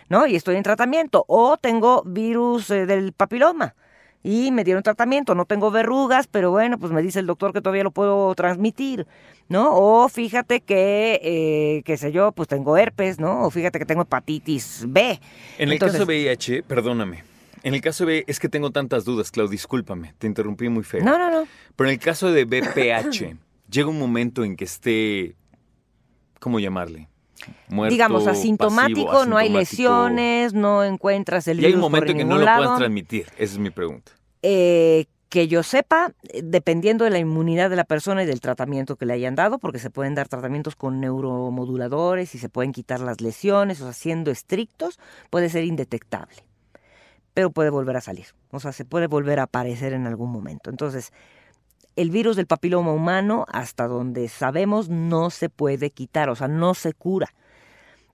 ¿no? 0.09 0.27
Y 0.27 0.35
estoy 0.35 0.55
en 0.55 0.63
tratamiento, 0.63 1.23
o 1.27 1.57
tengo 1.57 2.03
virus 2.05 2.69
eh, 2.71 2.85
del 2.85 3.13
papiloma. 3.13 3.75
Y 4.21 4.51
me 4.51 4.65
dieron 4.65 4.83
tratamiento, 4.83 5.33
no 5.33 5.45
tengo 5.45 5.71
verrugas, 5.71 6.27
pero 6.27 6.51
bueno, 6.51 6.77
pues 6.77 6.91
me 6.91 7.01
dice 7.01 7.19
el 7.19 7.25
doctor 7.25 7.53
que 7.53 7.61
todavía 7.61 7.83
lo 7.85 7.91
puedo 7.91 8.35
transmitir, 8.35 9.07
¿no? 9.47 9.69
O 9.73 10.09
fíjate 10.09 10.59
que, 10.59 11.21
eh, 11.23 11.83
qué 11.85 11.95
sé 11.95 12.11
yo, 12.11 12.33
pues 12.33 12.49
tengo 12.49 12.75
herpes, 12.75 13.17
¿no? 13.17 13.45
O 13.45 13.49
fíjate 13.49 13.79
que 13.79 13.85
tengo 13.85 14.01
hepatitis 14.01 14.83
B. 14.89 15.21
En 15.57 15.69
el 15.69 15.79
caso 15.79 15.99
de 15.99 16.03
VIH, 16.03 16.63
perdóname. 16.63 17.23
En 17.63 17.73
el 17.73 17.81
caso 17.81 18.05
de 18.05 18.25
es 18.27 18.39
que 18.39 18.49
tengo 18.49 18.71
tantas 18.71 19.05
dudas, 19.05 19.31
Clau, 19.31 19.47
discúlpame, 19.47 20.13
te 20.17 20.27
interrumpí 20.27 20.67
muy 20.67 20.83
feo. 20.83 21.03
No, 21.03 21.17
no, 21.17 21.29
no. 21.29 21.47
Pero 21.77 21.89
en 21.89 21.93
el 21.93 21.99
caso 21.99 22.31
de 22.31 22.43
BPH, 22.43 23.37
llega 23.71 23.87
un 23.87 23.99
momento 23.99 24.43
en 24.43 24.57
que 24.57 24.65
esté, 24.65 25.35
¿cómo 26.39 26.59
llamarle? 26.59 27.07
Muerto, 27.69 27.91
digamos, 27.93 28.27
asintomático, 28.27 29.07
pasivo, 29.07 29.25
no 29.25 29.37
hay 29.37 29.49
lesiones, 29.49 30.53
no 30.53 30.83
encuentras 30.83 31.47
el 31.47 31.59
Y 31.59 31.65
hay 31.65 31.71
virus 31.71 31.75
un 31.75 31.81
momento 31.81 32.07
por 32.07 32.11
en 32.11 32.17
que 32.17 32.25
no 32.25 32.37
lo 32.37 32.45
lado. 32.45 32.63
puedas 32.63 32.77
transmitir. 32.79 33.27
Esa 33.37 33.53
es 33.53 33.59
mi 33.59 33.69
pregunta. 33.69 34.11
Eh, 34.41 35.05
que 35.29 35.47
yo 35.47 35.63
sepa, 35.63 36.11
eh, 36.29 36.41
dependiendo 36.43 37.05
de 37.05 37.11
la 37.11 37.19
inmunidad 37.19 37.69
de 37.69 37.75
la 37.75 37.83
persona 37.83 38.23
y 38.23 38.25
del 38.25 38.41
tratamiento 38.41 38.95
que 38.95 39.05
le 39.05 39.13
hayan 39.13 39.35
dado, 39.35 39.59
porque 39.59 39.79
se 39.79 39.91
pueden 39.91 40.15
dar 40.15 40.27
tratamientos 40.27 40.75
con 40.75 40.99
neuromoduladores 40.99 42.33
y 42.35 42.39
se 42.39 42.49
pueden 42.49 42.71
quitar 42.71 42.99
las 42.99 43.21
lesiones, 43.21 43.79
o 43.81 43.85
sea, 43.85 43.93
siendo 43.93 44.31
estrictos, 44.31 44.99
puede 45.29 45.49
ser 45.49 45.63
indetectable, 45.63 46.35
pero 47.33 47.51
puede 47.51 47.69
volver 47.69 47.95
a 47.95 48.01
salir, 48.01 48.25
o 48.49 48.59
sea, 48.59 48.71
se 48.73 48.85
puede 48.85 49.07
volver 49.07 49.39
a 49.39 49.43
aparecer 49.43 49.93
en 49.93 50.07
algún 50.07 50.31
momento. 50.31 50.71
Entonces, 50.71 51.13
el 52.01 52.11
virus 52.11 52.35
del 52.35 52.47
papiloma 52.47 52.91
humano, 52.93 53.45
hasta 53.49 53.87
donde 53.87 54.27
sabemos, 54.29 54.89
no 54.89 55.29
se 55.29 55.49
puede 55.49 55.91
quitar, 55.91 56.29
o 56.29 56.35
sea, 56.35 56.47
no 56.47 56.73
se 56.73 56.93
cura. 56.93 57.27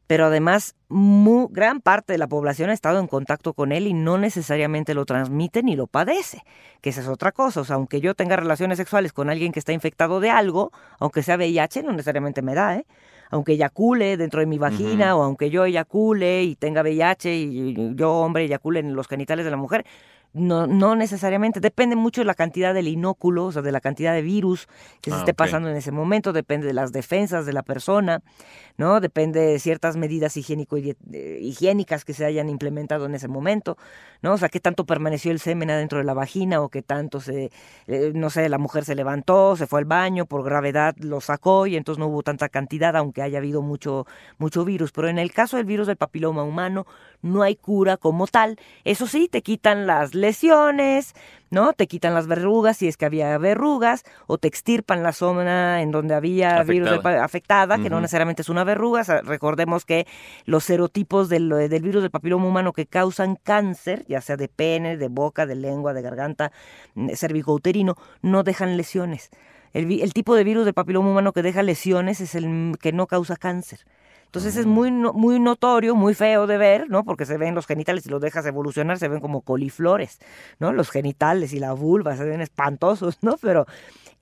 Pero 0.07 0.25
además, 0.25 0.75
mu- 0.87 1.47
gran 1.49 1.81
parte 1.81 2.13
de 2.13 2.19
la 2.19 2.27
población 2.27 2.69
ha 2.69 2.73
estado 2.73 2.99
en 2.99 3.07
contacto 3.07 3.53
con 3.53 3.71
él 3.71 3.87
y 3.87 3.93
no 3.93 4.19
necesariamente 4.19 4.93
lo 4.93 5.03
transmite 5.05 5.63
ni 5.63 5.75
lo 5.75 5.87
padece, 5.87 6.43
que 6.81 6.91
esa 6.91 7.01
es 7.01 7.07
otra 7.07 7.31
cosa. 7.31 7.61
O 7.61 7.65
sea, 7.65 7.75
aunque 7.77 8.01
yo 8.01 8.13
tenga 8.13 8.35
relaciones 8.35 8.77
sexuales 8.77 9.13
con 9.13 9.31
alguien 9.31 9.51
que 9.51 9.57
está 9.59 9.73
infectado 9.73 10.19
de 10.19 10.29
algo, 10.29 10.71
aunque 10.99 11.23
sea 11.23 11.37
VIH, 11.37 11.81
no 11.81 11.91
necesariamente 11.91 12.43
me 12.43 12.53
da, 12.53 12.75
¿eh? 12.75 12.85
Aunque 13.31 13.53
eyacule 13.53 14.17
dentro 14.17 14.39
de 14.41 14.45
mi 14.45 14.59
vagina 14.59 15.15
o 15.15 15.23
aunque 15.23 15.49
yo 15.49 15.65
eyacule 15.65 16.43
y 16.43 16.55
tenga 16.55 16.81
VIH 16.83 17.35
y 17.35 17.95
yo, 17.95 18.13
hombre, 18.13 18.43
eyacule 18.45 18.81
en 18.81 18.93
los 18.95 19.07
genitales 19.07 19.43
de 19.43 19.49
la 19.51 19.57
mujer, 19.57 19.83
no, 20.35 20.67
no 20.67 20.97
necesariamente, 20.97 21.61
depende 21.61 21.95
mucho 21.95 22.19
de 22.19 22.25
la 22.25 22.33
cantidad 22.33 22.73
del 22.73 22.89
inóculo, 22.89 23.45
o 23.45 23.51
sea, 23.53 23.61
de 23.61 23.71
la 23.71 23.79
cantidad 23.79 24.13
de 24.13 24.21
virus 24.21 24.67
que 24.99 25.09
se 25.09 25.15
Ah, 25.15 25.19
esté 25.19 25.33
pasando 25.33 25.69
en 25.69 25.77
ese 25.77 25.91
momento, 25.91 26.33
depende 26.33 26.67
de 26.67 26.73
las 26.73 26.91
defensas 26.91 27.45
de 27.45 27.53
la 27.53 27.63
persona, 27.63 28.21
¿no? 28.77 28.99
Depende 28.99 29.39
de 29.39 29.59
ciertas 29.59 29.95
medidas 29.95 30.35
higiénico 30.35 30.75
eh, 30.75 31.39
higiénicas 31.39 32.03
que 32.03 32.13
se 32.13 32.25
hayan 32.25 32.49
implementado 32.49 33.05
en 33.05 33.15
ese 33.15 33.29
momento, 33.29 33.77
¿no? 34.21 34.33
O 34.33 34.37
sea, 34.37 34.49
qué 34.49 34.59
tanto 34.59 34.85
permaneció 34.85 35.31
el 35.31 35.39
semen 35.39 35.71
adentro 35.71 35.99
de 35.99 36.03
la 36.03 36.13
vagina 36.13 36.59
o 36.59 36.67
qué 36.67 36.81
tanto 36.81 37.21
se, 37.21 37.49
eh, 37.87 38.11
no 38.13 38.29
sé, 38.29 38.49
la 38.49 38.57
mujer 38.57 38.83
se 38.83 38.93
levantó, 38.93 39.55
se 39.55 39.67
fue 39.67 39.79
al 39.79 39.85
baño, 39.85 40.25
por 40.25 40.43
gravedad 40.43 40.95
lo 40.99 41.21
sacó 41.21 41.65
y 41.65 41.77
entonces 41.77 41.99
no 41.99 42.07
hubo 42.07 42.23
tanta 42.23 42.49
cantidad, 42.49 42.97
aunque 42.97 43.21
haya 43.21 43.37
habido 43.37 43.61
mucho, 43.61 44.05
mucho 44.37 44.65
virus. 44.65 44.91
Pero 44.91 45.07
en 45.07 45.17
el 45.17 45.31
caso 45.31 45.55
del 45.55 45.65
virus 45.65 45.87
del 45.87 45.95
papiloma 45.95 46.43
humano, 46.43 46.85
no 47.25 47.41
hay 47.41 47.55
cura 47.55 47.97
como 47.97 48.27
tal. 48.27 48.57
Eso 48.83 49.07
sí, 49.07 49.27
te 49.27 49.41
quitan 49.41 49.87
las 49.87 50.13
lesiones, 50.13 51.15
¿no? 51.49 51.73
Te 51.73 51.87
quitan 51.87 52.13
las 52.13 52.27
verrugas 52.27 52.77
si 52.77 52.87
es 52.87 52.97
que 52.97 53.05
había 53.05 53.37
verrugas, 53.37 54.03
o 54.27 54.37
te 54.37 54.47
extirpan 54.47 55.03
la 55.03 55.11
zona 55.11 55.81
en 55.81 55.91
donde 55.91 56.13
había 56.13 56.61
virus 56.63 56.91
Afectada. 57.03 57.77
que 57.79 57.89
no 57.89 57.99
necesariamente 57.99 58.43
es 58.43 58.49
una 58.49 58.63
verruga. 58.63 59.01
O 59.01 59.03
sea, 59.03 59.21
recordemos 59.21 59.85
que 59.85 60.05
los 60.45 60.63
serotipos 60.63 61.27
del, 61.27 61.49
del 61.49 61.81
virus 61.81 62.03
del 62.03 62.11
papiloma 62.11 62.47
humano 62.47 62.73
que 62.73 62.85
causan 62.85 63.35
cáncer, 63.35 64.05
ya 64.07 64.21
sea 64.21 64.37
de 64.37 64.47
pene, 64.47 64.95
de 64.95 65.07
boca, 65.07 65.45
de 65.47 65.55
lengua, 65.55 65.93
de 65.93 66.03
garganta, 66.03 66.51
mm, 66.93 67.09
cervicouterino, 67.15 67.95
no 68.21 68.43
dejan 68.43 68.77
lesiones. 68.77 69.31
El, 69.73 69.91
el 69.99 70.13
tipo 70.13 70.35
de 70.35 70.43
virus 70.43 70.63
del 70.65 70.73
papiloma 70.75 71.09
humano 71.09 71.33
que 71.33 71.41
deja 71.41 71.63
lesiones 71.63 72.21
es 72.21 72.35
el 72.35 72.77
que 72.79 72.93
no 72.93 73.07
causa 73.07 73.35
cáncer. 73.35 73.79
Entonces 74.25 74.57
es 74.57 74.65
muy, 74.65 74.91
muy 74.91 75.39
notorio, 75.39 75.95
muy 75.95 76.13
feo 76.13 76.45
de 76.45 76.57
ver, 76.57 76.89
¿no? 76.89 77.03
Porque 77.03 77.25
se 77.25 77.37
ven 77.37 77.55
los 77.55 77.65
genitales 77.65 78.05
y 78.05 78.09
los 78.09 78.21
dejas 78.21 78.45
evolucionar, 78.45 78.97
se 78.97 79.07
ven 79.07 79.21
como 79.21 79.41
coliflores, 79.41 80.19
¿no? 80.59 80.73
Los 80.73 80.89
genitales 80.89 81.53
y 81.53 81.59
la 81.59 81.73
vulva 81.73 82.17
se 82.17 82.25
ven 82.25 82.41
espantosos, 82.41 83.19
¿no? 83.21 83.37
Pero 83.37 83.65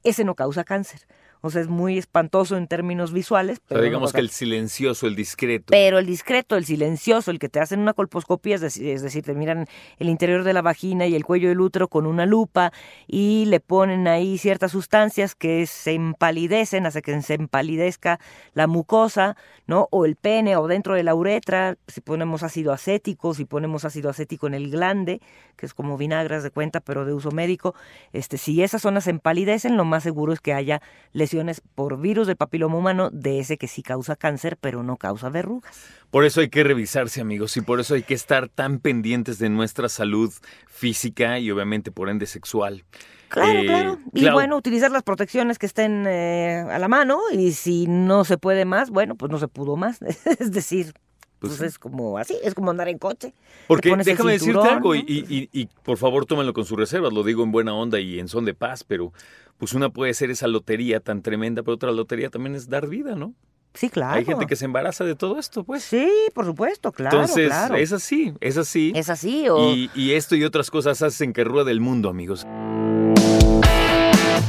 ese 0.03 0.23
no 0.23 0.35
causa 0.35 0.63
cáncer. 0.63 1.01
O 1.45 1.49
sea, 1.49 1.59
es 1.59 1.67
muy 1.67 1.97
espantoso 1.97 2.55
en 2.55 2.67
términos 2.67 3.11
visuales. 3.11 3.57
O 3.57 3.61
Pero 3.67 3.81
sea, 3.81 3.85
digamos 3.89 4.13
que 4.13 4.21
el 4.21 4.29
silencioso, 4.29 5.07
el 5.07 5.15
discreto. 5.17 5.65
pero 5.71 5.99
el 5.99 6.05
discreto, 6.05 6.55
el 6.55 6.63
silencioso, 6.63 7.31
el 7.31 7.37
que 7.37 7.49
te 7.49 7.59
hacen 7.59 7.81
una 7.81 7.91
colposcopía, 7.91 8.55
es 8.55 8.61
decir, 8.61 8.87
es 8.87 9.01
decir, 9.01 9.25
te 9.25 9.33
miran 9.33 9.67
el 9.99 10.07
interior 10.07 10.45
de 10.45 10.53
la 10.53 10.61
vagina 10.61 11.05
y 11.05 11.15
el 11.15 11.25
cuello 11.25 11.49
del 11.49 11.59
útero 11.59 11.89
con 11.89 12.05
una 12.05 12.25
lupa 12.25 12.71
y 13.07 13.43
le 13.47 13.59
ponen 13.59 14.07
ahí 14.07 14.37
ciertas 14.37 14.71
sustancias 14.71 15.35
que 15.35 15.67
se 15.67 15.91
empalidecen, 15.91 16.85
hace 16.85 17.01
que 17.01 17.21
se 17.21 17.33
empalidezca 17.33 18.21
la 18.53 18.67
mucosa, 18.67 19.35
¿no? 19.67 19.89
O 19.91 20.05
el 20.05 20.15
pene 20.15 20.55
o 20.55 20.67
dentro 20.67 20.95
de 20.95 21.03
la 21.03 21.13
uretra, 21.13 21.75
si 21.89 21.99
ponemos 21.99 22.43
ácido 22.43 22.71
acético, 22.71 23.33
si 23.33 23.43
ponemos 23.43 23.83
ácido 23.83 24.09
acético 24.09 24.47
en 24.47 24.53
el 24.53 24.71
glande, 24.71 25.19
que 25.57 25.65
es 25.65 25.73
como 25.73 25.97
vinagras 25.97 26.41
de 26.41 26.51
cuenta, 26.51 26.79
pero 26.79 27.03
de 27.03 27.11
uso 27.11 27.31
médico, 27.31 27.75
este, 28.13 28.37
si 28.37 28.63
esas 28.63 28.81
zonas 28.81 29.03
se 29.03 29.09
empalidecen, 29.09 29.75
lo 29.75 29.83
más 29.83 30.03
seguro 30.03 30.31
es 30.31 30.39
que 30.39 30.53
haya 30.53 30.81
lesiones 31.11 31.32
por 31.75 31.99
virus 31.99 32.27
del 32.27 32.35
papiloma 32.35 32.77
humano, 32.77 33.09
de 33.11 33.39
ese 33.39 33.57
que 33.57 33.67
sí 33.67 33.81
causa 33.83 34.15
cáncer, 34.15 34.57
pero 34.59 34.83
no 34.83 34.97
causa 34.97 35.29
verrugas. 35.29 35.75
Por 36.11 36.25
eso 36.25 36.41
hay 36.41 36.49
que 36.49 36.63
revisarse, 36.63 37.21
amigos, 37.21 37.57
y 37.57 37.61
por 37.61 37.79
eso 37.79 37.95
hay 37.95 38.03
que 38.03 38.13
estar 38.13 38.47
tan 38.49 38.79
pendientes 38.79 39.39
de 39.39 39.49
nuestra 39.49 39.89
salud 39.89 40.31
física 40.67 41.39
y 41.39 41.49
obviamente 41.51 41.91
por 41.91 42.09
ende 42.09 42.25
sexual. 42.25 42.83
Claro, 43.29 43.59
Eh, 43.59 43.65
claro. 43.65 43.99
Y 44.13 44.21
Clau, 44.21 44.33
bueno, 44.33 44.57
utilizar 44.57 44.91
las 44.91 45.01
protecciones 45.03 45.57
que 45.57 45.65
estén 45.65 46.05
eh, 46.07 46.63
a 46.69 46.77
la 46.77 46.87
mano 46.87 47.19
y 47.31 47.51
si 47.53 47.87
no 47.87 48.25
se 48.25 48.37
puede 48.37 48.65
más, 48.65 48.89
bueno, 48.91 49.15
pues 49.15 49.31
no 49.31 49.39
se 49.39 49.47
pudo 49.47 49.75
más. 49.75 49.99
es 50.39 50.51
decir, 50.51 50.93
Pues 51.39 51.57
pues, 51.57 51.61
es 51.73 51.79
como 51.79 52.17
así, 52.19 52.37
es 52.43 52.53
como 52.53 52.69
andar 52.69 52.89
en 52.89 52.99
coche. 52.99 53.33
Porque 53.67 53.95
déjame 53.95 54.33
decirte 54.33 54.67
algo, 54.69 54.93
¿no? 54.93 54.99
y, 54.99 55.03
y- 55.07 55.49
y- 55.51 55.61
y 55.61 55.69
por 55.83 55.97
favor 55.97 56.25
tómenlo 56.27 56.53
con 56.53 56.65
sus 56.65 56.77
reservas, 56.77 57.11
lo 57.11 57.23
digo 57.23 57.43
en 57.43 57.51
buena 57.51 57.73
onda 57.73 57.99
y 57.99 58.19
en 58.19 58.27
son 58.27 58.45
de 58.45 58.53
paz, 58.53 58.83
pero 58.83 59.13
pues 59.57 59.73
una 59.73 59.89
puede 59.89 60.13
ser 60.13 60.31
esa 60.31 60.47
lotería 60.47 60.99
tan 60.99 61.21
tremenda, 61.21 61.63
pero 61.63 61.75
otra 61.75 61.91
lotería 61.91 62.29
también 62.29 62.55
es 62.55 62.69
dar 62.69 62.87
vida, 62.87 63.15
¿no? 63.15 63.33
Sí, 63.73 63.89
claro. 63.89 64.13
Hay 64.13 64.25
gente 64.25 64.45
que 64.45 64.55
se 64.55 64.65
embaraza 64.65 65.03
de 65.03 65.15
todo 65.15 65.39
esto, 65.39 65.63
pues. 65.63 65.83
Sí, 65.83 66.07
por 66.35 66.45
supuesto, 66.45 66.91
claro, 66.91 67.21
Entonces, 67.21 67.47
claro. 67.47 67.75
es 67.75 67.91
así, 67.91 68.33
es 68.39 68.57
así. 68.57 68.91
Es 68.95 69.09
así 69.09 69.49
o... 69.49 69.73
Y, 69.73 69.89
y 69.95 70.11
esto 70.11 70.35
y 70.35 70.43
otras 70.43 70.69
cosas 70.69 71.01
hacen 71.01 71.33
que 71.33 71.43
ruede 71.43 71.71
el 71.71 71.81
mundo, 71.81 72.09
amigos. 72.09 72.45